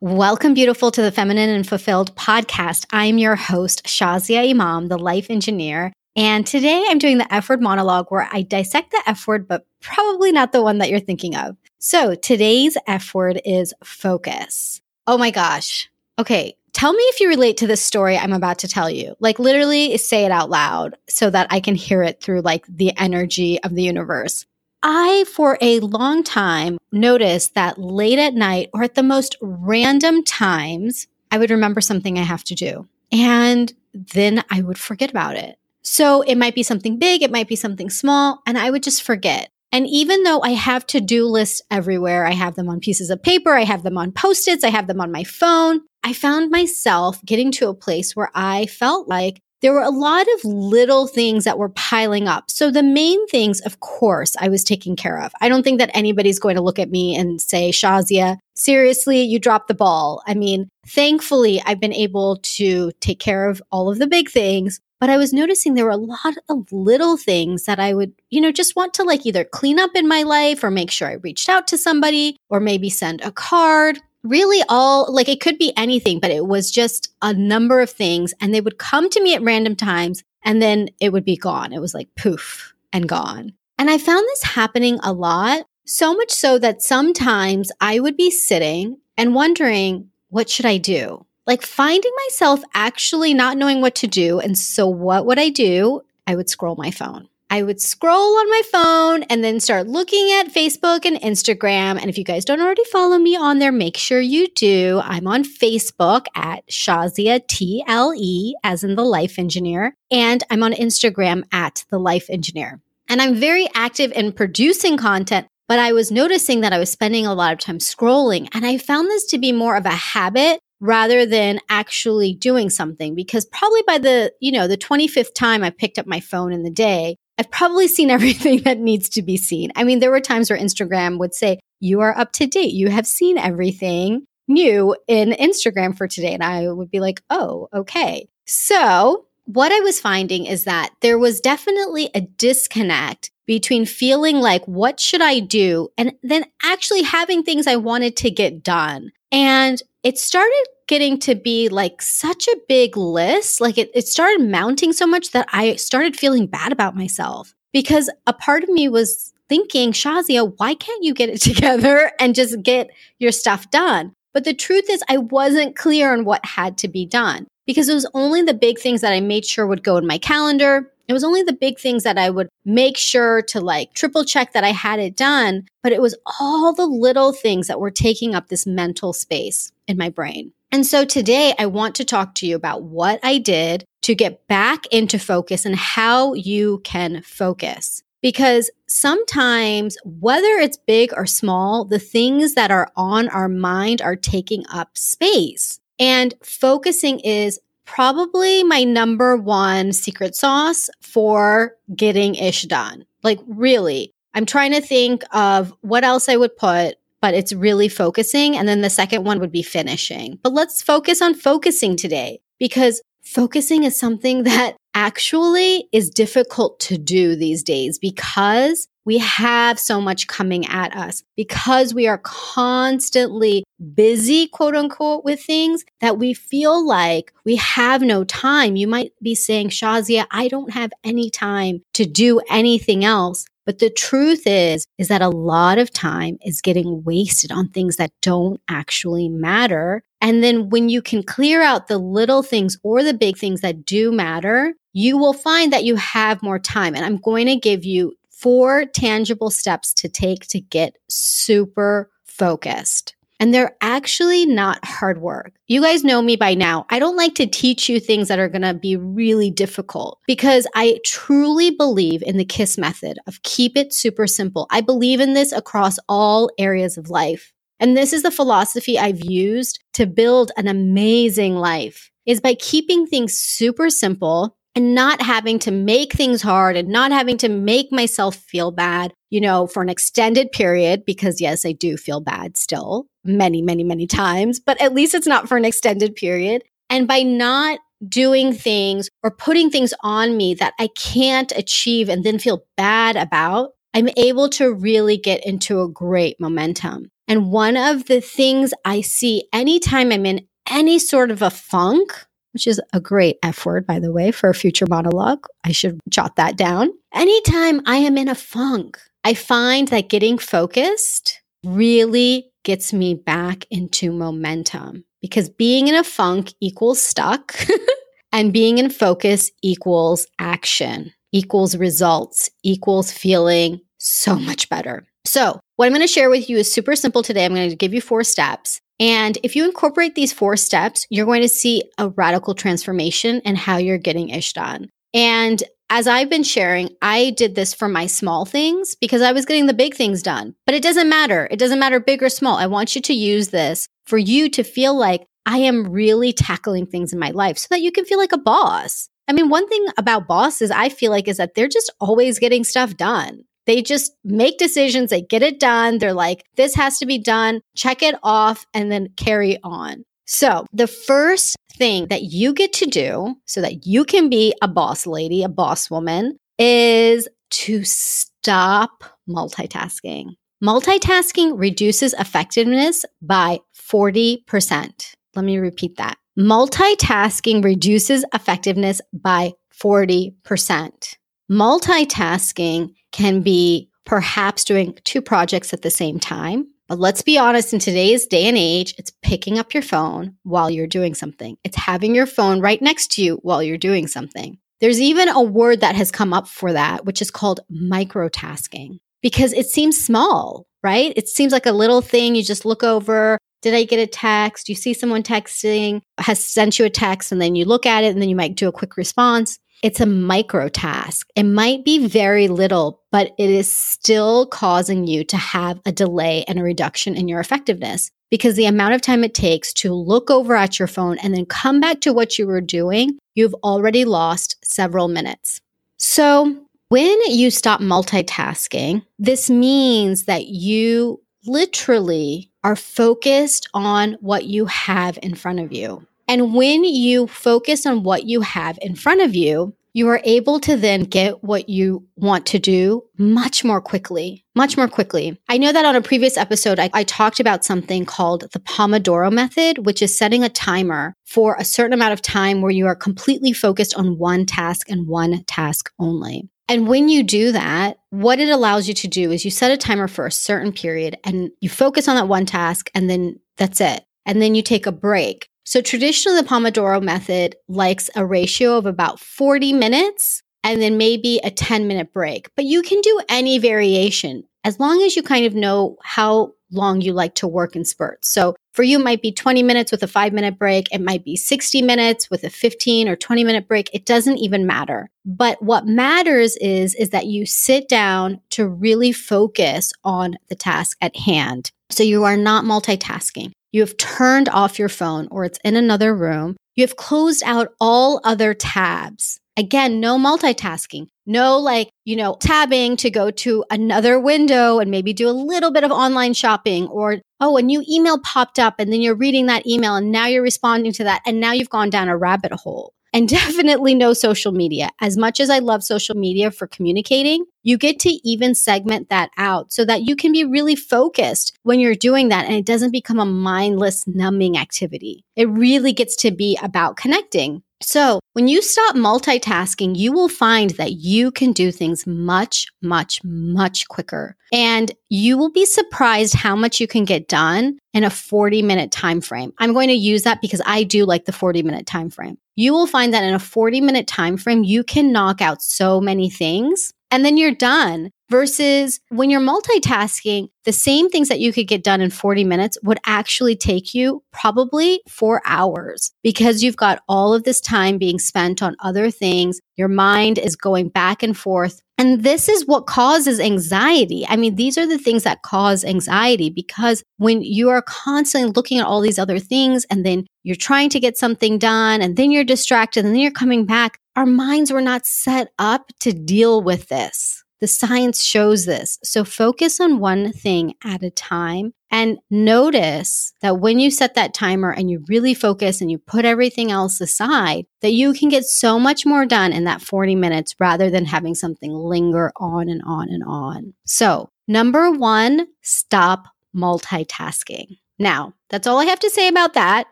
Welcome, 0.00 0.54
beautiful, 0.54 0.90
to 0.90 1.00
the 1.00 1.12
Feminine 1.12 1.50
and 1.50 1.68
Fulfilled 1.68 2.16
podcast. 2.16 2.86
I'm 2.90 3.18
your 3.18 3.36
host, 3.36 3.84
Shazia 3.84 4.50
Imam, 4.50 4.88
the 4.88 4.98
life 4.98 5.30
engineer. 5.30 5.92
And 6.14 6.46
today 6.46 6.84
I'm 6.88 6.98
doing 6.98 7.18
the 7.18 7.32
F 7.32 7.48
word 7.48 7.62
monologue 7.62 8.06
where 8.10 8.28
I 8.30 8.42
dissect 8.42 8.90
the 8.90 9.02
F 9.06 9.26
word, 9.26 9.48
but 9.48 9.66
probably 9.80 10.30
not 10.30 10.52
the 10.52 10.62
one 10.62 10.78
that 10.78 10.90
you're 10.90 11.00
thinking 11.00 11.34
of. 11.34 11.56
So 11.78 12.14
today's 12.14 12.76
F 12.86 13.14
word 13.14 13.40
is 13.44 13.72
focus. 13.82 14.80
Oh 15.06 15.18
my 15.18 15.30
gosh. 15.30 15.90
Okay. 16.18 16.54
Tell 16.72 16.92
me 16.92 17.02
if 17.04 17.20
you 17.20 17.28
relate 17.28 17.58
to 17.58 17.66
this 17.66 17.82
story 17.82 18.16
I'm 18.16 18.32
about 18.32 18.58
to 18.60 18.68
tell 18.68 18.88
you. 18.88 19.14
Like 19.20 19.38
literally 19.38 19.96
say 19.98 20.24
it 20.24 20.30
out 20.30 20.50
loud 20.50 20.96
so 21.08 21.28
that 21.30 21.46
I 21.50 21.60
can 21.60 21.74
hear 21.74 22.02
it 22.02 22.20
through 22.20 22.42
like 22.42 22.66
the 22.66 22.96
energy 22.98 23.62
of 23.62 23.74
the 23.74 23.82
universe. 23.82 24.46
I, 24.82 25.24
for 25.32 25.58
a 25.60 25.80
long 25.80 26.24
time, 26.24 26.78
noticed 26.90 27.54
that 27.54 27.78
late 27.78 28.18
at 28.18 28.34
night 28.34 28.68
or 28.74 28.82
at 28.82 28.94
the 28.94 29.02
most 29.02 29.36
random 29.40 30.24
times, 30.24 31.06
I 31.30 31.38
would 31.38 31.50
remember 31.50 31.80
something 31.80 32.18
I 32.18 32.22
have 32.22 32.42
to 32.44 32.54
do. 32.54 32.88
And 33.12 33.72
then 33.92 34.42
I 34.50 34.62
would 34.62 34.78
forget 34.78 35.10
about 35.10 35.36
it. 35.36 35.58
So 35.82 36.22
it 36.22 36.36
might 36.36 36.54
be 36.54 36.62
something 36.62 36.98
big, 36.98 37.22
it 37.22 37.30
might 37.30 37.48
be 37.48 37.56
something 37.56 37.90
small, 37.90 38.42
and 38.46 38.56
I 38.56 38.70
would 38.70 38.82
just 38.82 39.02
forget. 39.02 39.48
And 39.72 39.86
even 39.88 40.22
though 40.22 40.40
I 40.42 40.50
have 40.50 40.86
to 40.88 41.00
do 41.00 41.26
lists 41.26 41.62
everywhere, 41.70 42.26
I 42.26 42.32
have 42.32 42.56
them 42.56 42.68
on 42.68 42.80
pieces 42.80 43.10
of 43.10 43.22
paper, 43.22 43.54
I 43.54 43.64
have 43.64 43.82
them 43.82 43.96
on 43.96 44.12
post 44.12 44.46
its, 44.46 44.64
I 44.64 44.68
have 44.68 44.86
them 44.86 45.00
on 45.00 45.10
my 45.10 45.24
phone, 45.24 45.80
I 46.04 46.12
found 46.12 46.50
myself 46.50 47.24
getting 47.24 47.50
to 47.52 47.68
a 47.68 47.74
place 47.74 48.14
where 48.14 48.30
I 48.34 48.66
felt 48.66 49.08
like 49.08 49.40
there 49.62 49.72
were 49.72 49.82
a 49.82 49.90
lot 49.90 50.26
of 50.34 50.44
little 50.44 51.06
things 51.06 51.44
that 51.44 51.56
were 51.56 51.68
piling 51.68 52.26
up. 52.26 52.50
So 52.50 52.70
the 52.70 52.82
main 52.82 53.24
things, 53.28 53.60
of 53.60 53.78
course, 53.78 54.36
I 54.40 54.48
was 54.48 54.64
taking 54.64 54.96
care 54.96 55.20
of. 55.20 55.32
I 55.40 55.48
don't 55.48 55.62
think 55.62 55.78
that 55.78 55.92
anybody's 55.94 56.40
going 56.40 56.56
to 56.56 56.62
look 56.62 56.80
at 56.80 56.90
me 56.90 57.14
and 57.14 57.40
say, 57.40 57.70
Shazia, 57.70 58.38
seriously, 58.56 59.22
you 59.22 59.38
dropped 59.38 59.68
the 59.68 59.74
ball. 59.74 60.20
I 60.26 60.34
mean, 60.34 60.68
thankfully, 60.88 61.62
I've 61.64 61.80
been 61.80 61.94
able 61.94 62.38
to 62.42 62.90
take 63.00 63.20
care 63.20 63.48
of 63.48 63.62
all 63.70 63.88
of 63.88 64.00
the 64.00 64.08
big 64.08 64.28
things. 64.28 64.80
But 65.02 65.10
I 65.10 65.16
was 65.16 65.32
noticing 65.32 65.74
there 65.74 65.86
were 65.86 65.90
a 65.90 65.96
lot 65.96 66.36
of 66.48 66.70
little 66.70 67.16
things 67.16 67.64
that 67.64 67.80
I 67.80 67.92
would, 67.92 68.12
you 68.30 68.40
know, 68.40 68.52
just 68.52 68.76
want 68.76 68.94
to 68.94 69.02
like 69.02 69.26
either 69.26 69.42
clean 69.42 69.80
up 69.80 69.90
in 69.96 70.06
my 70.06 70.22
life 70.22 70.62
or 70.62 70.70
make 70.70 70.92
sure 70.92 71.08
I 71.08 71.14
reached 71.14 71.48
out 71.48 71.66
to 71.66 71.76
somebody 71.76 72.36
or 72.48 72.60
maybe 72.60 72.88
send 72.88 73.20
a 73.22 73.32
card 73.32 73.98
really 74.22 74.62
all 74.68 75.12
like 75.12 75.28
it 75.28 75.40
could 75.40 75.58
be 75.58 75.76
anything, 75.76 76.20
but 76.20 76.30
it 76.30 76.46
was 76.46 76.70
just 76.70 77.12
a 77.20 77.34
number 77.34 77.80
of 77.80 77.90
things. 77.90 78.32
And 78.40 78.54
they 78.54 78.60
would 78.60 78.78
come 78.78 79.10
to 79.10 79.20
me 79.20 79.34
at 79.34 79.42
random 79.42 79.74
times 79.74 80.22
and 80.44 80.62
then 80.62 80.88
it 81.00 81.12
would 81.12 81.24
be 81.24 81.36
gone. 81.36 81.72
It 81.72 81.80
was 81.80 81.94
like 81.94 82.14
poof 82.14 82.72
and 82.92 83.08
gone. 83.08 83.54
And 83.80 83.90
I 83.90 83.98
found 83.98 84.24
this 84.28 84.44
happening 84.44 85.00
a 85.02 85.12
lot, 85.12 85.66
so 85.84 86.14
much 86.14 86.30
so 86.30 86.60
that 86.60 86.80
sometimes 86.80 87.72
I 87.80 87.98
would 87.98 88.16
be 88.16 88.30
sitting 88.30 88.98
and 89.16 89.34
wondering, 89.34 90.10
what 90.28 90.48
should 90.48 90.66
I 90.66 90.76
do? 90.76 91.26
Like 91.46 91.62
finding 91.62 92.12
myself 92.28 92.62
actually 92.72 93.34
not 93.34 93.56
knowing 93.56 93.80
what 93.80 93.94
to 93.96 94.06
do. 94.06 94.38
And 94.38 94.56
so 94.56 94.86
what 94.86 95.26
would 95.26 95.38
I 95.38 95.48
do? 95.48 96.02
I 96.26 96.36
would 96.36 96.48
scroll 96.48 96.76
my 96.76 96.90
phone. 96.90 97.28
I 97.52 97.62
would 97.62 97.82
scroll 97.82 98.38
on 98.38 98.48
my 98.48 98.62
phone 98.72 99.22
and 99.24 99.44
then 99.44 99.60
start 99.60 99.86
looking 99.86 100.32
at 100.32 100.54
Facebook 100.54 101.04
and 101.04 101.20
Instagram. 101.20 102.00
And 102.00 102.08
if 102.08 102.16
you 102.16 102.24
guys 102.24 102.46
don't 102.46 102.62
already 102.62 102.84
follow 102.84 103.18
me 103.18 103.36
on 103.36 103.58
there, 103.58 103.70
make 103.70 103.98
sure 103.98 104.22
you 104.22 104.48
do. 104.48 105.02
I'm 105.04 105.26
on 105.26 105.44
Facebook 105.44 106.24
at 106.34 106.66
Shazia 106.68 107.46
TLE, 107.46 108.54
as 108.64 108.84
in 108.84 108.94
the 108.94 109.04
life 109.04 109.38
engineer. 109.38 109.94
And 110.10 110.42
I'm 110.48 110.62
on 110.62 110.72
Instagram 110.72 111.42
at 111.52 111.84
the 111.90 111.98
life 111.98 112.30
engineer. 112.30 112.80
And 113.06 113.20
I'm 113.20 113.34
very 113.34 113.68
active 113.74 114.12
in 114.12 114.32
producing 114.32 114.96
content, 114.96 115.46
but 115.68 115.78
I 115.78 115.92
was 115.92 116.10
noticing 116.10 116.62
that 116.62 116.72
I 116.72 116.78
was 116.78 116.90
spending 116.90 117.26
a 117.26 117.34
lot 117.34 117.52
of 117.52 117.58
time 117.58 117.80
scrolling. 117.80 118.48
And 118.54 118.64
I 118.64 118.78
found 118.78 119.10
this 119.10 119.26
to 119.26 119.36
be 119.36 119.52
more 119.52 119.76
of 119.76 119.84
a 119.84 119.90
habit 119.90 120.60
rather 120.82 121.24
than 121.24 121.60
actually 121.68 122.34
doing 122.34 122.68
something 122.68 123.14
because 123.14 123.46
probably 123.46 123.82
by 123.86 123.98
the, 123.98 124.32
you 124.40 124.50
know, 124.50 124.66
the 124.66 124.76
25th 124.76 125.32
time 125.32 125.62
I 125.62 125.70
picked 125.70 125.96
up 125.96 126.08
my 126.08 126.18
phone 126.18 126.52
in 126.52 126.64
the 126.64 126.70
day, 126.70 127.16
I've 127.38 127.52
probably 127.52 127.86
seen 127.86 128.10
everything 128.16 128.62
that 128.64 128.78
needs 128.78 129.08
to 129.10 129.22
be 129.22 129.36
seen. 129.36 129.70
I 129.76 129.84
mean, 129.84 130.00
there 130.00 130.10
were 130.10 130.20
times 130.20 130.50
where 130.50 130.58
Instagram 130.58 131.18
would 131.18 131.34
say, 131.34 131.60
You 131.80 132.00
are 132.00 132.18
up 132.18 132.32
to 132.32 132.46
date. 132.46 132.72
You 132.72 132.88
have 132.88 133.06
seen 133.06 133.38
everything 133.38 134.26
new 134.48 134.96
in 135.06 135.30
Instagram 135.30 135.96
for 135.96 136.08
today. 136.08 136.34
And 136.34 136.42
I 136.42 136.70
would 136.70 136.90
be 136.90 137.00
like, 137.00 137.22
Oh, 137.30 137.68
okay. 137.72 138.28
So, 138.44 139.26
what 139.44 139.72
I 139.72 139.80
was 139.80 140.00
finding 140.00 140.46
is 140.46 140.64
that 140.64 140.90
there 141.00 141.18
was 141.18 141.40
definitely 141.40 142.10
a 142.14 142.20
disconnect 142.20 143.30
between 143.46 143.86
feeling 143.86 144.38
like, 144.38 144.66
What 144.66 144.98
should 144.98 145.22
I 145.22 145.38
do? 145.38 145.90
and 145.96 146.12
then 146.24 146.44
actually 146.64 147.02
having 147.02 147.44
things 147.44 147.68
I 147.68 147.76
wanted 147.76 148.16
to 148.16 148.32
get 148.32 148.64
done. 148.64 149.12
And 149.30 149.80
it 150.02 150.18
started 150.18 150.66
getting 150.88 151.18
to 151.20 151.34
be 151.34 151.68
like 151.68 152.02
such 152.02 152.48
a 152.48 152.56
big 152.68 152.96
list. 152.96 153.60
Like 153.60 153.78
it, 153.78 153.90
it 153.94 154.08
started 154.08 154.48
mounting 154.48 154.92
so 154.92 155.06
much 155.06 155.30
that 155.30 155.48
I 155.52 155.76
started 155.76 156.16
feeling 156.16 156.46
bad 156.46 156.72
about 156.72 156.96
myself 156.96 157.54
because 157.72 158.10
a 158.26 158.32
part 158.32 158.62
of 158.62 158.68
me 158.68 158.88
was 158.88 159.32
thinking, 159.48 159.92
Shazia, 159.92 160.52
why 160.58 160.74
can't 160.74 161.04
you 161.04 161.14
get 161.14 161.28
it 161.28 161.40
together 161.40 162.12
and 162.18 162.34
just 162.34 162.62
get 162.62 162.90
your 163.18 163.32
stuff 163.32 163.70
done? 163.70 164.12
But 164.32 164.44
the 164.44 164.54
truth 164.54 164.86
is, 164.88 165.02
I 165.08 165.18
wasn't 165.18 165.76
clear 165.76 166.12
on 166.12 166.24
what 166.24 166.44
had 166.44 166.78
to 166.78 166.88
be 166.88 167.04
done 167.06 167.46
because 167.66 167.88
it 167.88 167.94
was 167.94 168.08
only 168.14 168.42
the 168.42 168.54
big 168.54 168.78
things 168.78 169.02
that 169.02 169.12
I 169.12 169.20
made 169.20 169.44
sure 169.44 169.66
would 169.66 169.84
go 169.84 169.96
in 169.98 170.06
my 170.06 170.18
calendar. 170.18 170.91
It 171.08 171.12
was 171.12 171.24
only 171.24 171.42
the 171.42 171.52
big 171.52 171.78
things 171.78 172.04
that 172.04 172.18
I 172.18 172.30
would 172.30 172.48
make 172.64 172.96
sure 172.96 173.42
to 173.42 173.60
like 173.60 173.94
triple 173.94 174.24
check 174.24 174.52
that 174.52 174.64
I 174.64 174.70
had 174.70 174.98
it 174.98 175.16
done. 175.16 175.66
But 175.82 175.92
it 175.92 176.00
was 176.00 176.16
all 176.40 176.72
the 176.72 176.86
little 176.86 177.32
things 177.32 177.66
that 177.66 177.80
were 177.80 177.90
taking 177.90 178.34
up 178.34 178.48
this 178.48 178.66
mental 178.66 179.12
space 179.12 179.72
in 179.86 179.98
my 179.98 180.08
brain. 180.08 180.52
And 180.70 180.86
so 180.86 181.04
today 181.04 181.54
I 181.58 181.66
want 181.66 181.94
to 181.96 182.04
talk 182.04 182.34
to 182.36 182.46
you 182.46 182.56
about 182.56 182.82
what 182.82 183.20
I 183.22 183.38
did 183.38 183.84
to 184.02 184.14
get 184.14 184.46
back 184.48 184.86
into 184.86 185.18
focus 185.18 185.66
and 185.66 185.76
how 185.76 186.32
you 186.34 186.80
can 186.82 187.22
focus. 187.22 188.02
Because 188.22 188.70
sometimes, 188.86 189.98
whether 190.04 190.56
it's 190.58 190.76
big 190.76 191.12
or 191.14 191.26
small, 191.26 191.84
the 191.84 191.98
things 191.98 192.54
that 192.54 192.70
are 192.70 192.90
on 192.96 193.28
our 193.28 193.48
mind 193.48 194.00
are 194.00 194.16
taking 194.16 194.64
up 194.72 194.96
space. 194.96 195.80
And 195.98 196.32
focusing 196.42 197.20
is 197.20 197.60
probably 197.84 198.64
my 198.64 198.84
number 198.84 199.36
one 199.36 199.92
secret 199.92 200.34
sauce 200.34 200.88
for 201.00 201.76
getting 201.94 202.34
ish 202.34 202.62
done. 202.62 203.04
Like, 203.22 203.40
really, 203.46 204.12
I'm 204.34 204.46
trying 204.46 204.72
to 204.72 204.80
think 204.80 205.22
of 205.32 205.72
what 205.80 206.04
else 206.04 206.28
I 206.28 206.36
would 206.36 206.56
put 206.56 206.96
but 207.22 207.34
it's 207.34 207.52
really 207.54 207.88
focusing. 207.88 208.56
And 208.56 208.68
then 208.68 208.82
the 208.82 208.90
second 208.90 209.24
one 209.24 209.38
would 209.38 209.52
be 209.52 209.62
finishing. 209.62 210.38
But 210.42 210.52
let's 210.52 210.82
focus 210.82 211.22
on 211.22 211.34
focusing 211.34 211.96
today 211.96 212.40
because 212.58 213.00
focusing 213.22 213.84
is 213.84 213.98
something 213.98 214.42
that 214.42 214.76
actually 214.92 215.88
is 215.92 216.10
difficult 216.10 216.78
to 216.80 216.98
do 216.98 217.34
these 217.34 217.62
days 217.62 217.98
because 217.98 218.88
we 219.04 219.18
have 219.18 219.78
so 219.78 220.00
much 220.00 220.26
coming 220.26 220.66
at 220.66 220.94
us 220.96 221.22
because 221.36 221.92
we 221.92 222.06
are 222.06 222.18
constantly 222.18 223.64
busy, 223.94 224.46
quote 224.46 224.76
unquote, 224.76 225.24
with 225.24 225.42
things 225.42 225.84
that 226.00 226.18
we 226.18 226.34
feel 226.34 226.86
like 226.86 227.32
we 227.44 227.56
have 227.56 228.02
no 228.02 228.24
time. 228.24 228.76
You 228.76 228.86
might 228.86 229.12
be 229.22 229.34
saying, 229.34 229.70
Shazia, 229.70 230.26
I 230.30 230.48
don't 230.48 230.72
have 230.72 230.92
any 231.02 231.30
time 231.30 231.82
to 231.94 232.04
do 232.04 232.40
anything 232.48 233.04
else. 233.04 233.46
But 233.64 233.78
the 233.78 233.90
truth 233.90 234.42
is, 234.46 234.86
is 234.98 235.08
that 235.08 235.22
a 235.22 235.28
lot 235.28 235.78
of 235.78 235.92
time 235.92 236.38
is 236.44 236.60
getting 236.60 237.04
wasted 237.04 237.52
on 237.52 237.68
things 237.68 237.96
that 237.96 238.10
don't 238.20 238.60
actually 238.68 239.28
matter. 239.28 240.02
And 240.20 240.42
then 240.42 240.68
when 240.68 240.88
you 240.88 241.00
can 241.00 241.22
clear 241.22 241.62
out 241.62 241.86
the 241.86 241.98
little 241.98 242.42
things 242.42 242.76
or 242.82 243.02
the 243.04 243.14
big 243.14 243.36
things 243.36 243.60
that 243.60 243.84
do 243.84 244.10
matter, 244.10 244.74
you 244.92 245.16
will 245.16 245.32
find 245.32 245.72
that 245.72 245.84
you 245.84 245.96
have 245.96 246.42
more 246.42 246.58
time. 246.58 246.94
And 246.94 247.04
I'm 247.04 247.18
going 247.18 247.46
to 247.46 247.56
give 247.56 247.84
you 247.84 248.14
four 248.42 248.84
tangible 248.86 249.50
steps 249.50 249.94
to 249.94 250.08
take 250.08 250.46
to 250.48 250.60
get 250.60 250.98
super 251.08 252.10
focused. 252.24 253.14
and 253.42 253.52
they're 253.52 253.76
actually 253.80 254.46
not 254.46 254.84
hard 254.84 255.20
work. 255.20 255.52
You 255.66 255.82
guys 255.82 256.04
know 256.04 256.22
me 256.22 256.36
by 256.36 256.54
now. 256.54 256.86
I 256.90 257.00
don't 257.00 257.16
like 257.16 257.34
to 257.34 257.46
teach 257.46 257.88
you 257.88 257.98
things 257.98 258.28
that 258.28 258.38
are 258.38 258.48
going 258.48 258.62
to 258.62 258.72
be 258.72 258.96
really 258.96 259.50
difficult 259.50 260.20
because 260.28 260.64
I 260.76 261.00
truly 261.04 261.72
believe 261.72 262.22
in 262.22 262.36
the 262.36 262.44
KISS 262.44 262.78
method 262.78 263.18
of 263.26 263.42
keep 263.42 263.76
it 263.76 263.92
super 263.92 264.28
simple. 264.28 264.68
I 264.70 264.80
believe 264.80 265.18
in 265.18 265.34
this 265.34 265.50
across 265.50 265.98
all 266.08 266.50
areas 266.56 266.96
of 266.96 267.10
life. 267.10 267.52
And 267.80 267.96
this 267.96 268.12
is 268.12 268.22
the 268.22 268.30
philosophy 268.30 268.96
I've 268.96 269.24
used 269.24 269.80
to 269.94 270.06
build 270.06 270.52
an 270.56 270.68
amazing 270.68 271.56
life 271.56 272.12
is 272.26 272.40
by 272.40 272.54
keeping 272.54 273.06
things 273.08 273.36
super 273.36 273.90
simple 273.90 274.56
and 274.74 274.94
not 274.94 275.20
having 275.20 275.58
to 275.60 275.70
make 275.70 276.12
things 276.12 276.42
hard 276.42 276.76
and 276.76 276.88
not 276.88 277.12
having 277.12 277.36
to 277.38 277.48
make 277.48 277.92
myself 277.92 278.36
feel 278.36 278.70
bad, 278.70 279.12
you 279.30 279.40
know, 279.40 279.66
for 279.66 279.82
an 279.82 279.88
extended 279.88 280.50
period, 280.52 281.04
because 281.04 281.40
yes, 281.40 281.66
I 281.66 281.72
do 281.72 281.96
feel 281.96 282.20
bad 282.20 282.56
still 282.56 283.06
many, 283.24 283.62
many, 283.62 283.84
many 283.84 284.06
times, 284.06 284.60
but 284.60 284.80
at 284.80 284.94
least 284.94 285.14
it's 285.14 285.26
not 285.26 285.48
for 285.48 285.56
an 285.56 285.64
extended 285.64 286.16
period. 286.16 286.62
And 286.88 287.06
by 287.06 287.22
not 287.22 287.78
doing 288.08 288.52
things 288.52 289.08
or 289.22 289.30
putting 289.30 289.70
things 289.70 289.94
on 290.02 290.36
me 290.36 290.54
that 290.54 290.74
I 290.78 290.88
can't 290.96 291.52
achieve 291.54 292.08
and 292.08 292.24
then 292.24 292.38
feel 292.38 292.64
bad 292.76 293.16
about, 293.16 293.70
I'm 293.94 294.08
able 294.16 294.48
to 294.50 294.72
really 294.72 295.16
get 295.16 295.46
into 295.46 295.82
a 295.82 295.88
great 295.88 296.40
momentum. 296.40 297.10
And 297.28 297.50
one 297.50 297.76
of 297.76 298.06
the 298.06 298.20
things 298.20 298.74
I 298.84 299.02
see 299.02 299.44
anytime 299.52 300.10
I'm 300.10 300.26
in 300.26 300.46
any 300.68 300.98
sort 300.98 301.30
of 301.30 301.42
a 301.42 301.50
funk, 301.50 302.26
which 302.52 302.66
is 302.66 302.80
a 302.92 303.00
great 303.00 303.38
F 303.42 303.64
word, 303.66 303.86
by 303.86 303.98
the 303.98 304.12
way, 304.12 304.30
for 304.30 304.50
a 304.50 304.54
future 304.54 304.86
monologue. 304.88 305.46
I 305.64 305.72
should 305.72 306.00
jot 306.08 306.36
that 306.36 306.56
down. 306.56 306.90
Anytime 307.14 307.82
I 307.86 307.96
am 307.96 308.16
in 308.18 308.28
a 308.28 308.34
funk, 308.34 308.98
I 309.24 309.34
find 309.34 309.88
that 309.88 310.08
getting 310.08 310.38
focused 310.38 311.40
really 311.64 312.50
gets 312.64 312.92
me 312.92 313.14
back 313.14 313.64
into 313.70 314.12
momentum 314.12 315.04
because 315.20 315.48
being 315.48 315.88
in 315.88 315.94
a 315.94 316.04
funk 316.04 316.52
equals 316.60 317.00
stuck 317.00 317.54
and 318.32 318.52
being 318.52 318.78
in 318.78 318.90
focus 318.90 319.50
equals 319.62 320.26
action, 320.38 321.12
equals 321.32 321.76
results, 321.76 322.50
equals 322.62 323.12
feeling 323.12 323.80
so 323.98 324.34
much 324.34 324.68
better. 324.68 325.06
So, 325.24 325.60
what 325.76 325.86
I'm 325.86 325.92
going 325.92 326.02
to 326.02 326.06
share 326.06 326.30
with 326.30 326.50
you 326.50 326.58
is 326.58 326.72
super 326.72 326.96
simple 326.96 327.22
today. 327.22 327.44
I'm 327.44 327.54
going 327.54 327.70
to 327.70 327.76
give 327.76 327.94
you 327.94 328.00
four 328.00 328.24
steps. 328.24 328.80
And 329.00 329.38
if 329.42 329.56
you 329.56 329.64
incorporate 329.64 330.14
these 330.14 330.32
four 330.32 330.56
steps, 330.56 331.06
you're 331.10 331.26
going 331.26 331.42
to 331.42 331.48
see 331.48 331.82
a 331.98 332.08
radical 332.10 332.54
transformation 332.54 333.40
in 333.40 333.56
how 333.56 333.76
you're 333.76 333.98
getting 333.98 334.30
ish 334.30 334.52
done. 334.52 334.90
And 335.14 335.62
as 335.90 336.06
I've 336.06 336.30
been 336.30 336.42
sharing, 336.42 336.90
I 337.02 337.30
did 337.30 337.54
this 337.54 337.74
for 337.74 337.88
my 337.88 338.06
small 338.06 338.44
things 338.44 338.94
because 339.00 339.20
I 339.20 339.32
was 339.32 339.44
getting 339.44 339.66
the 339.66 339.74
big 339.74 339.94
things 339.94 340.22
done. 340.22 340.54
But 340.66 340.74
it 340.74 340.82
doesn't 340.82 341.08
matter. 341.08 341.48
It 341.50 341.58
doesn't 341.58 341.78
matter 341.78 342.00
big 342.00 342.22
or 342.22 342.28
small. 342.28 342.56
I 342.56 342.66
want 342.66 342.94
you 342.94 343.02
to 343.02 343.12
use 343.12 343.48
this 343.48 343.88
for 344.06 344.18
you 344.18 344.48
to 344.50 344.62
feel 344.62 344.96
like 344.96 345.26
I 345.44 345.58
am 345.58 345.90
really 345.90 346.32
tackling 346.32 346.86
things 346.86 347.12
in 347.12 347.18
my 347.18 347.30
life 347.30 347.58
so 347.58 347.66
that 347.70 347.82
you 347.82 347.92
can 347.92 348.04
feel 348.04 348.18
like 348.18 348.32
a 348.32 348.38
boss. 348.38 349.08
I 349.28 349.32
mean, 349.32 349.48
one 349.50 349.68
thing 349.68 349.84
about 349.98 350.26
bosses 350.26 350.70
I 350.70 350.88
feel 350.88 351.10
like 351.10 351.28
is 351.28 351.36
that 351.36 351.54
they're 351.54 351.68
just 351.68 351.92
always 352.00 352.38
getting 352.38 352.64
stuff 352.64 352.96
done. 352.96 353.44
They 353.66 353.82
just 353.82 354.12
make 354.24 354.58
decisions, 354.58 355.10
they 355.10 355.22
get 355.22 355.42
it 355.42 355.60
done. 355.60 355.98
They're 355.98 356.12
like, 356.12 356.44
this 356.56 356.74
has 356.74 356.98
to 356.98 357.06
be 357.06 357.18
done, 357.18 357.60
check 357.76 358.02
it 358.02 358.16
off, 358.22 358.66
and 358.74 358.90
then 358.90 359.08
carry 359.16 359.58
on. 359.62 360.04
So, 360.26 360.66
the 360.72 360.86
first 360.86 361.56
thing 361.76 362.08
that 362.08 362.22
you 362.22 362.52
get 362.52 362.72
to 362.74 362.86
do 362.86 363.34
so 363.46 363.60
that 363.60 363.86
you 363.86 364.04
can 364.04 364.28
be 364.28 364.54
a 364.62 364.68
boss 364.68 365.06
lady, 365.06 365.42
a 365.42 365.48
boss 365.48 365.90
woman, 365.90 366.38
is 366.58 367.28
to 367.50 367.84
stop 367.84 369.04
multitasking. 369.28 370.30
Multitasking 370.62 371.58
reduces 371.58 372.14
effectiveness 372.14 373.04
by 373.20 373.58
40%. 373.76 375.14
Let 375.34 375.44
me 375.44 375.58
repeat 375.58 375.96
that. 375.96 376.18
Multitasking 376.38 377.64
reduces 377.64 378.24
effectiveness 378.32 379.00
by 379.12 379.52
40%. 379.74 381.16
Multitasking 381.52 382.94
can 383.10 383.42
be 383.42 383.90
perhaps 384.06 384.64
doing 384.64 384.96
two 385.04 385.20
projects 385.20 385.74
at 385.74 385.82
the 385.82 385.90
same 385.90 386.18
time. 386.18 386.66
But 386.88 386.98
let's 386.98 387.20
be 387.20 387.36
honest, 387.36 387.74
in 387.74 387.78
today's 387.78 388.24
day 388.24 388.48
and 388.48 388.56
age, 388.56 388.94
it's 388.96 389.12
picking 389.22 389.58
up 389.58 389.74
your 389.74 389.82
phone 389.82 390.34
while 390.44 390.70
you're 390.70 390.86
doing 390.86 391.14
something. 391.14 391.58
It's 391.62 391.76
having 391.76 392.14
your 392.14 392.24
phone 392.24 392.60
right 392.60 392.80
next 392.80 393.12
to 393.12 393.22
you 393.22 393.38
while 393.42 393.62
you're 393.62 393.76
doing 393.76 394.06
something. 394.06 394.56
There's 394.80 394.98
even 394.98 395.28
a 395.28 395.42
word 395.42 395.80
that 395.80 395.94
has 395.94 396.10
come 396.10 396.32
up 396.32 396.48
for 396.48 396.72
that, 396.72 397.04
which 397.04 397.20
is 397.20 397.30
called 397.30 397.60
microtasking 397.70 399.00
because 399.20 399.52
it 399.52 399.66
seems 399.66 400.02
small, 400.02 400.66
right? 400.82 401.12
It 401.16 401.28
seems 401.28 401.52
like 401.52 401.66
a 401.66 401.72
little 401.72 402.00
thing 402.00 402.34
you 402.34 402.42
just 402.42 402.64
look 402.64 402.82
over. 402.82 403.36
Did 403.60 403.74
I 403.74 403.84
get 403.84 404.00
a 404.00 404.06
text? 404.06 404.70
You 404.70 404.74
see 404.74 404.94
someone 404.94 405.22
texting, 405.22 406.00
has 406.18 406.42
sent 406.42 406.78
you 406.78 406.86
a 406.86 406.90
text, 406.90 407.30
and 407.30 407.42
then 407.42 407.54
you 407.54 407.66
look 407.66 407.84
at 407.84 408.04
it 408.04 408.08
and 408.08 408.22
then 408.22 408.30
you 408.30 408.36
might 408.36 408.56
do 408.56 408.68
a 408.68 408.72
quick 408.72 408.96
response. 408.96 409.58
It's 409.82 410.00
a 410.00 410.06
micro 410.06 410.68
task. 410.68 411.28
It 411.34 411.42
might 411.42 411.84
be 411.84 412.06
very 412.06 412.46
little, 412.46 413.02
but 413.10 413.32
it 413.36 413.50
is 413.50 413.70
still 413.70 414.46
causing 414.46 415.08
you 415.08 415.24
to 415.24 415.36
have 415.36 415.80
a 415.84 415.90
delay 415.90 416.44
and 416.46 416.60
a 416.60 416.62
reduction 416.62 417.16
in 417.16 417.26
your 417.26 417.40
effectiveness 417.40 418.10
because 418.30 418.54
the 418.54 418.66
amount 418.66 418.94
of 418.94 419.02
time 419.02 419.24
it 419.24 419.34
takes 419.34 419.72
to 419.74 419.92
look 419.92 420.30
over 420.30 420.54
at 420.54 420.78
your 420.78 420.86
phone 420.88 421.18
and 421.18 421.34
then 421.34 421.44
come 421.44 421.80
back 421.80 422.00
to 422.00 422.12
what 422.12 422.38
you 422.38 422.46
were 422.46 422.60
doing, 422.60 423.18
you've 423.34 423.54
already 423.64 424.04
lost 424.04 424.56
several 424.64 425.08
minutes. 425.08 425.60
So, 425.98 426.56
when 426.88 427.20
you 427.28 427.50
stop 427.50 427.80
multitasking, 427.80 429.04
this 429.18 429.50
means 429.50 430.24
that 430.24 430.46
you 430.46 431.20
literally 431.44 432.50
are 432.62 432.76
focused 432.76 433.68
on 433.74 434.16
what 434.20 434.44
you 434.44 434.66
have 434.66 435.18
in 435.22 435.34
front 435.34 435.58
of 435.58 435.72
you. 435.72 436.06
And 436.32 436.54
when 436.54 436.82
you 436.82 437.26
focus 437.26 437.84
on 437.84 438.04
what 438.04 438.24
you 438.24 438.40
have 438.40 438.78
in 438.80 438.94
front 438.94 439.20
of 439.20 439.34
you, 439.34 439.76
you 439.92 440.08
are 440.08 440.22
able 440.24 440.60
to 440.60 440.78
then 440.78 441.02
get 441.02 441.44
what 441.44 441.68
you 441.68 442.08
want 442.16 442.46
to 442.46 442.58
do 442.58 443.02
much 443.18 443.64
more 443.64 443.82
quickly, 443.82 444.42
much 444.54 444.78
more 444.78 444.88
quickly. 444.88 445.38
I 445.50 445.58
know 445.58 445.74
that 445.74 445.84
on 445.84 445.94
a 445.94 446.00
previous 446.00 446.38
episode, 446.38 446.78
I, 446.78 446.88
I, 446.94 447.04
talked 447.04 447.38
about 447.38 447.66
something 447.66 448.06
called 448.06 448.50
the 448.50 448.60
Pomodoro 448.60 449.30
method, 449.30 449.84
which 449.84 450.00
is 450.00 450.16
setting 450.16 450.42
a 450.42 450.48
timer 450.48 451.14
for 451.26 451.54
a 451.56 451.66
certain 451.66 451.92
amount 451.92 452.14
of 452.14 452.22
time 452.22 452.62
where 452.62 452.70
you 452.70 452.86
are 452.86 452.96
completely 452.96 453.52
focused 453.52 453.94
on 453.94 454.16
one 454.16 454.46
task 454.46 454.88
and 454.88 455.06
one 455.06 455.44
task 455.44 455.90
only. 455.98 456.48
And 456.66 456.88
when 456.88 457.10
you 457.10 457.22
do 457.22 457.52
that, 457.52 457.98
what 458.08 458.40
it 458.40 458.48
allows 458.48 458.88
you 458.88 458.94
to 458.94 459.06
do 459.06 459.32
is 459.32 459.44
you 459.44 459.50
set 459.50 459.70
a 459.70 459.76
timer 459.76 460.08
for 460.08 460.24
a 460.24 460.32
certain 460.32 460.72
period 460.72 461.18
and 461.24 461.50
you 461.60 461.68
focus 461.68 462.08
on 462.08 462.16
that 462.16 462.28
one 462.28 462.46
task 462.46 462.88
and 462.94 463.10
then 463.10 463.38
that's 463.58 463.82
it. 463.82 464.02
And 464.24 464.40
then 464.40 464.54
you 464.54 464.62
take 464.62 464.86
a 464.86 464.92
break 464.92 465.48
so 465.64 465.80
traditionally, 465.80 466.40
the 466.40 466.46
Pomodoro 466.46 467.02
method 467.02 467.56
likes 467.68 468.10
a 468.16 468.26
ratio 468.26 468.76
of 468.76 468.86
about 468.86 469.20
40 469.20 469.72
minutes 469.72 470.42
and 470.64 470.80
then 470.80 470.96
maybe 470.96 471.40
a 471.42 471.50
10 471.50 471.86
minute 471.86 472.12
break. 472.12 472.48
But 472.56 472.64
you 472.64 472.82
can 472.82 473.00
do 473.00 473.20
any 473.28 473.58
variation 473.58 474.44
as 474.64 474.78
long 474.78 475.02
as 475.02 475.16
you 475.16 475.22
kind 475.22 475.44
of 475.44 475.54
know 475.54 475.96
how 476.02 476.54
long 476.70 477.00
you 477.00 477.12
like 477.12 477.34
to 477.34 477.48
work 477.48 477.76
in 477.76 477.84
spurts. 477.84 478.28
So 478.28 478.56
for 478.72 478.82
you, 478.82 478.98
it 478.98 479.04
might 479.04 479.20
be 479.20 479.32
20 479.32 479.62
minutes 479.62 479.92
with 479.92 480.02
a 480.02 480.08
five 480.08 480.32
minute 480.32 480.58
break. 480.58 480.92
It 480.92 481.00
might 481.00 481.24
be 481.24 481.36
60 481.36 481.82
minutes 481.82 482.30
with 482.30 482.44
a 482.44 482.50
15 482.50 483.08
or 483.08 483.16
20 483.16 483.44
minute 483.44 483.68
break. 483.68 483.90
It 483.92 484.06
doesn't 484.06 484.38
even 484.38 484.66
matter. 484.66 485.10
But 485.24 485.62
what 485.62 485.86
matters 485.86 486.56
is, 486.56 486.94
is 486.94 487.10
that 487.10 487.26
you 487.26 487.44
sit 487.44 487.88
down 487.88 488.40
to 488.50 488.66
really 488.66 489.12
focus 489.12 489.92
on 490.02 490.36
the 490.48 490.54
task 490.54 490.96
at 491.00 491.16
hand. 491.16 491.70
So 491.90 492.02
you 492.02 492.24
are 492.24 492.36
not 492.36 492.64
multitasking. 492.64 493.52
You 493.72 493.80
have 493.80 493.96
turned 493.96 494.50
off 494.50 494.78
your 494.78 494.90
phone 494.90 495.28
or 495.30 495.44
it's 495.44 495.58
in 495.64 495.76
another 495.76 496.14
room. 496.14 496.56
You 496.76 496.84
have 496.84 496.96
closed 496.96 497.42
out 497.44 497.68
all 497.80 498.20
other 498.22 498.52
tabs. 498.52 499.40
Again, 499.56 500.00
no 500.00 500.18
multitasking, 500.18 501.08
no 501.26 501.58
like, 501.58 501.90
you 502.04 502.16
know, 502.16 502.36
tabbing 502.40 502.96
to 502.98 503.10
go 503.10 503.30
to 503.30 503.64
another 503.70 504.18
window 504.18 504.78
and 504.78 504.90
maybe 504.90 505.12
do 505.12 505.28
a 505.28 505.30
little 505.30 505.70
bit 505.70 505.84
of 505.84 505.90
online 505.90 506.32
shopping 506.32 506.86
or, 506.86 507.20
oh, 507.40 507.56
a 507.58 507.62
new 507.62 507.84
email 507.90 508.18
popped 508.20 508.58
up 508.58 508.76
and 508.78 508.92
then 508.92 509.02
you're 509.02 509.14
reading 509.14 509.46
that 509.46 509.66
email 509.66 509.96
and 509.96 510.10
now 510.10 510.26
you're 510.26 510.42
responding 510.42 510.92
to 510.92 511.04
that. 511.04 511.20
And 511.26 511.40
now 511.40 511.52
you've 511.52 511.68
gone 511.68 511.90
down 511.90 512.08
a 512.08 512.16
rabbit 512.16 512.52
hole 512.52 512.94
and 513.12 513.28
definitely 513.28 513.94
no 513.94 514.12
social 514.12 514.52
media. 514.52 514.90
As 515.00 515.16
much 515.16 515.40
as 515.40 515.50
I 515.50 515.58
love 515.58 515.82
social 515.82 516.16
media 516.16 516.50
for 516.50 516.66
communicating, 516.66 517.44
you 517.62 517.78
get 517.78 517.98
to 518.00 518.10
even 518.28 518.54
segment 518.54 519.08
that 519.10 519.30
out 519.36 519.72
so 519.72 519.84
that 519.84 520.02
you 520.02 520.16
can 520.16 520.32
be 520.32 520.44
really 520.44 520.76
focused 520.76 521.56
when 521.62 521.80
you're 521.80 521.94
doing 521.94 522.28
that 522.28 522.46
and 522.46 522.54
it 522.54 522.66
doesn't 522.66 522.90
become 522.90 523.18
a 523.18 523.26
mindless, 523.26 524.06
numbing 524.06 524.56
activity. 524.56 525.24
It 525.36 525.48
really 525.48 525.92
gets 525.92 526.16
to 526.16 526.30
be 526.30 526.58
about 526.62 526.96
connecting. 526.96 527.62
So, 527.82 528.20
when 528.34 528.48
you 528.48 528.62
stop 528.62 528.96
multitasking, 528.96 529.96
you 529.96 530.12
will 530.12 530.28
find 530.28 530.70
that 530.70 530.92
you 530.92 531.30
can 531.30 531.52
do 531.52 531.70
things 531.70 532.06
much, 532.06 532.66
much, 532.80 533.22
much 533.24 533.86
quicker. 533.88 534.36
And 534.52 534.92
you 535.10 535.36
will 535.36 535.50
be 535.50 535.66
surprised 535.66 536.34
how 536.34 536.56
much 536.56 536.80
you 536.80 536.86
can 536.86 537.04
get 537.04 537.28
done 537.28 537.78
in 537.92 538.04
a 538.04 538.10
40 538.10 538.62
minute 538.62 538.90
time 538.90 539.20
frame. 539.20 539.52
I'm 539.58 539.72
going 539.72 539.88
to 539.88 539.94
use 539.94 540.22
that 540.22 540.40
because 540.40 540.62
I 540.64 540.84
do 540.84 541.04
like 541.04 541.26
the 541.26 541.32
40 541.32 541.62
minute 541.62 541.86
time 541.86 542.10
frame. 542.10 542.38
You 542.54 542.72
will 542.72 542.86
find 542.86 543.12
that 543.12 543.24
in 543.24 543.34
a 543.34 543.38
40 543.38 543.80
minute 543.80 544.06
time 544.06 544.36
frame, 544.36 544.64
you 544.64 544.84
can 544.84 545.12
knock 545.12 545.40
out 545.40 545.62
so 545.62 546.00
many 546.00 546.30
things 546.30 546.92
and 547.10 547.24
then 547.24 547.36
you're 547.36 547.54
done 547.54 548.10
versus 548.32 548.98
when 549.10 549.28
you're 549.28 549.42
multitasking, 549.42 550.48
the 550.64 550.72
same 550.72 551.10
things 551.10 551.28
that 551.28 551.38
you 551.38 551.52
could 551.52 551.68
get 551.68 551.84
done 551.84 552.00
in 552.00 552.08
40 552.08 552.44
minutes 552.44 552.78
would 552.82 552.98
actually 553.04 553.54
take 553.54 553.94
you 553.94 554.24
probably 554.32 555.02
four 555.06 555.42
hours 555.44 556.12
because 556.22 556.62
you've 556.62 556.78
got 556.78 557.02
all 557.10 557.34
of 557.34 557.44
this 557.44 557.60
time 557.60 557.98
being 557.98 558.18
spent 558.18 558.62
on 558.62 558.74
other 558.80 559.10
things. 559.10 559.60
Your 559.76 559.88
mind 559.88 560.38
is 560.38 560.56
going 560.56 560.88
back 560.88 561.22
and 561.22 561.36
forth. 561.36 561.82
And 561.98 562.22
this 562.22 562.48
is 562.48 562.66
what 562.66 562.86
causes 562.86 563.38
anxiety. 563.38 564.24
I 564.26 564.36
mean, 564.36 564.54
these 564.54 564.78
are 564.78 564.86
the 564.86 564.96
things 564.96 565.24
that 565.24 565.42
cause 565.42 565.84
anxiety 565.84 566.48
because 566.48 567.04
when 567.18 567.42
you 567.42 567.68
are 567.68 567.82
constantly 567.82 568.50
looking 568.50 568.78
at 568.78 568.86
all 568.86 569.02
these 569.02 569.18
other 569.18 569.38
things 569.38 569.84
and 569.90 570.06
then 570.06 570.24
you're 570.42 570.56
trying 570.56 570.88
to 570.88 571.00
get 571.00 571.18
something 571.18 571.58
done 571.58 572.00
and 572.00 572.16
then 572.16 572.30
you're 572.30 572.44
distracted 572.44 573.04
and 573.04 573.14
then 573.14 573.20
you're 573.20 573.30
coming 573.30 573.66
back, 573.66 573.98
our 574.16 574.24
minds 574.24 574.72
were 574.72 574.80
not 574.80 575.04
set 575.04 575.52
up 575.58 575.90
to 576.00 576.14
deal 576.14 576.62
with 576.62 576.88
this. 576.88 577.41
The 577.62 577.68
science 577.68 578.24
shows 578.24 578.66
this. 578.66 578.98
So 579.04 579.22
focus 579.22 579.78
on 579.78 580.00
one 580.00 580.32
thing 580.32 580.74
at 580.84 581.04
a 581.04 581.10
time 581.10 581.74
and 581.92 582.18
notice 582.28 583.32
that 583.40 583.60
when 583.60 583.78
you 583.78 583.88
set 583.88 584.16
that 584.16 584.34
timer 584.34 584.72
and 584.72 584.90
you 584.90 585.04
really 585.06 585.32
focus 585.32 585.80
and 585.80 585.88
you 585.88 585.98
put 585.98 586.24
everything 586.24 586.72
else 586.72 587.00
aside, 587.00 587.66
that 587.80 587.92
you 587.92 588.14
can 588.14 588.30
get 588.30 588.46
so 588.46 588.80
much 588.80 589.06
more 589.06 589.24
done 589.26 589.52
in 589.52 589.62
that 589.62 589.80
40 589.80 590.16
minutes 590.16 590.56
rather 590.58 590.90
than 590.90 591.04
having 591.04 591.36
something 591.36 591.72
linger 591.72 592.32
on 592.34 592.68
and 592.68 592.82
on 592.84 593.08
and 593.08 593.22
on. 593.24 593.74
So, 593.84 594.30
number 594.48 594.90
one, 594.90 595.46
stop 595.60 596.24
multitasking. 596.52 597.78
Now, 597.96 598.34
that's 598.50 598.66
all 598.66 598.80
I 598.80 598.86
have 598.86 598.98
to 598.98 599.10
say 599.10 599.28
about 599.28 599.54
that, 599.54 599.86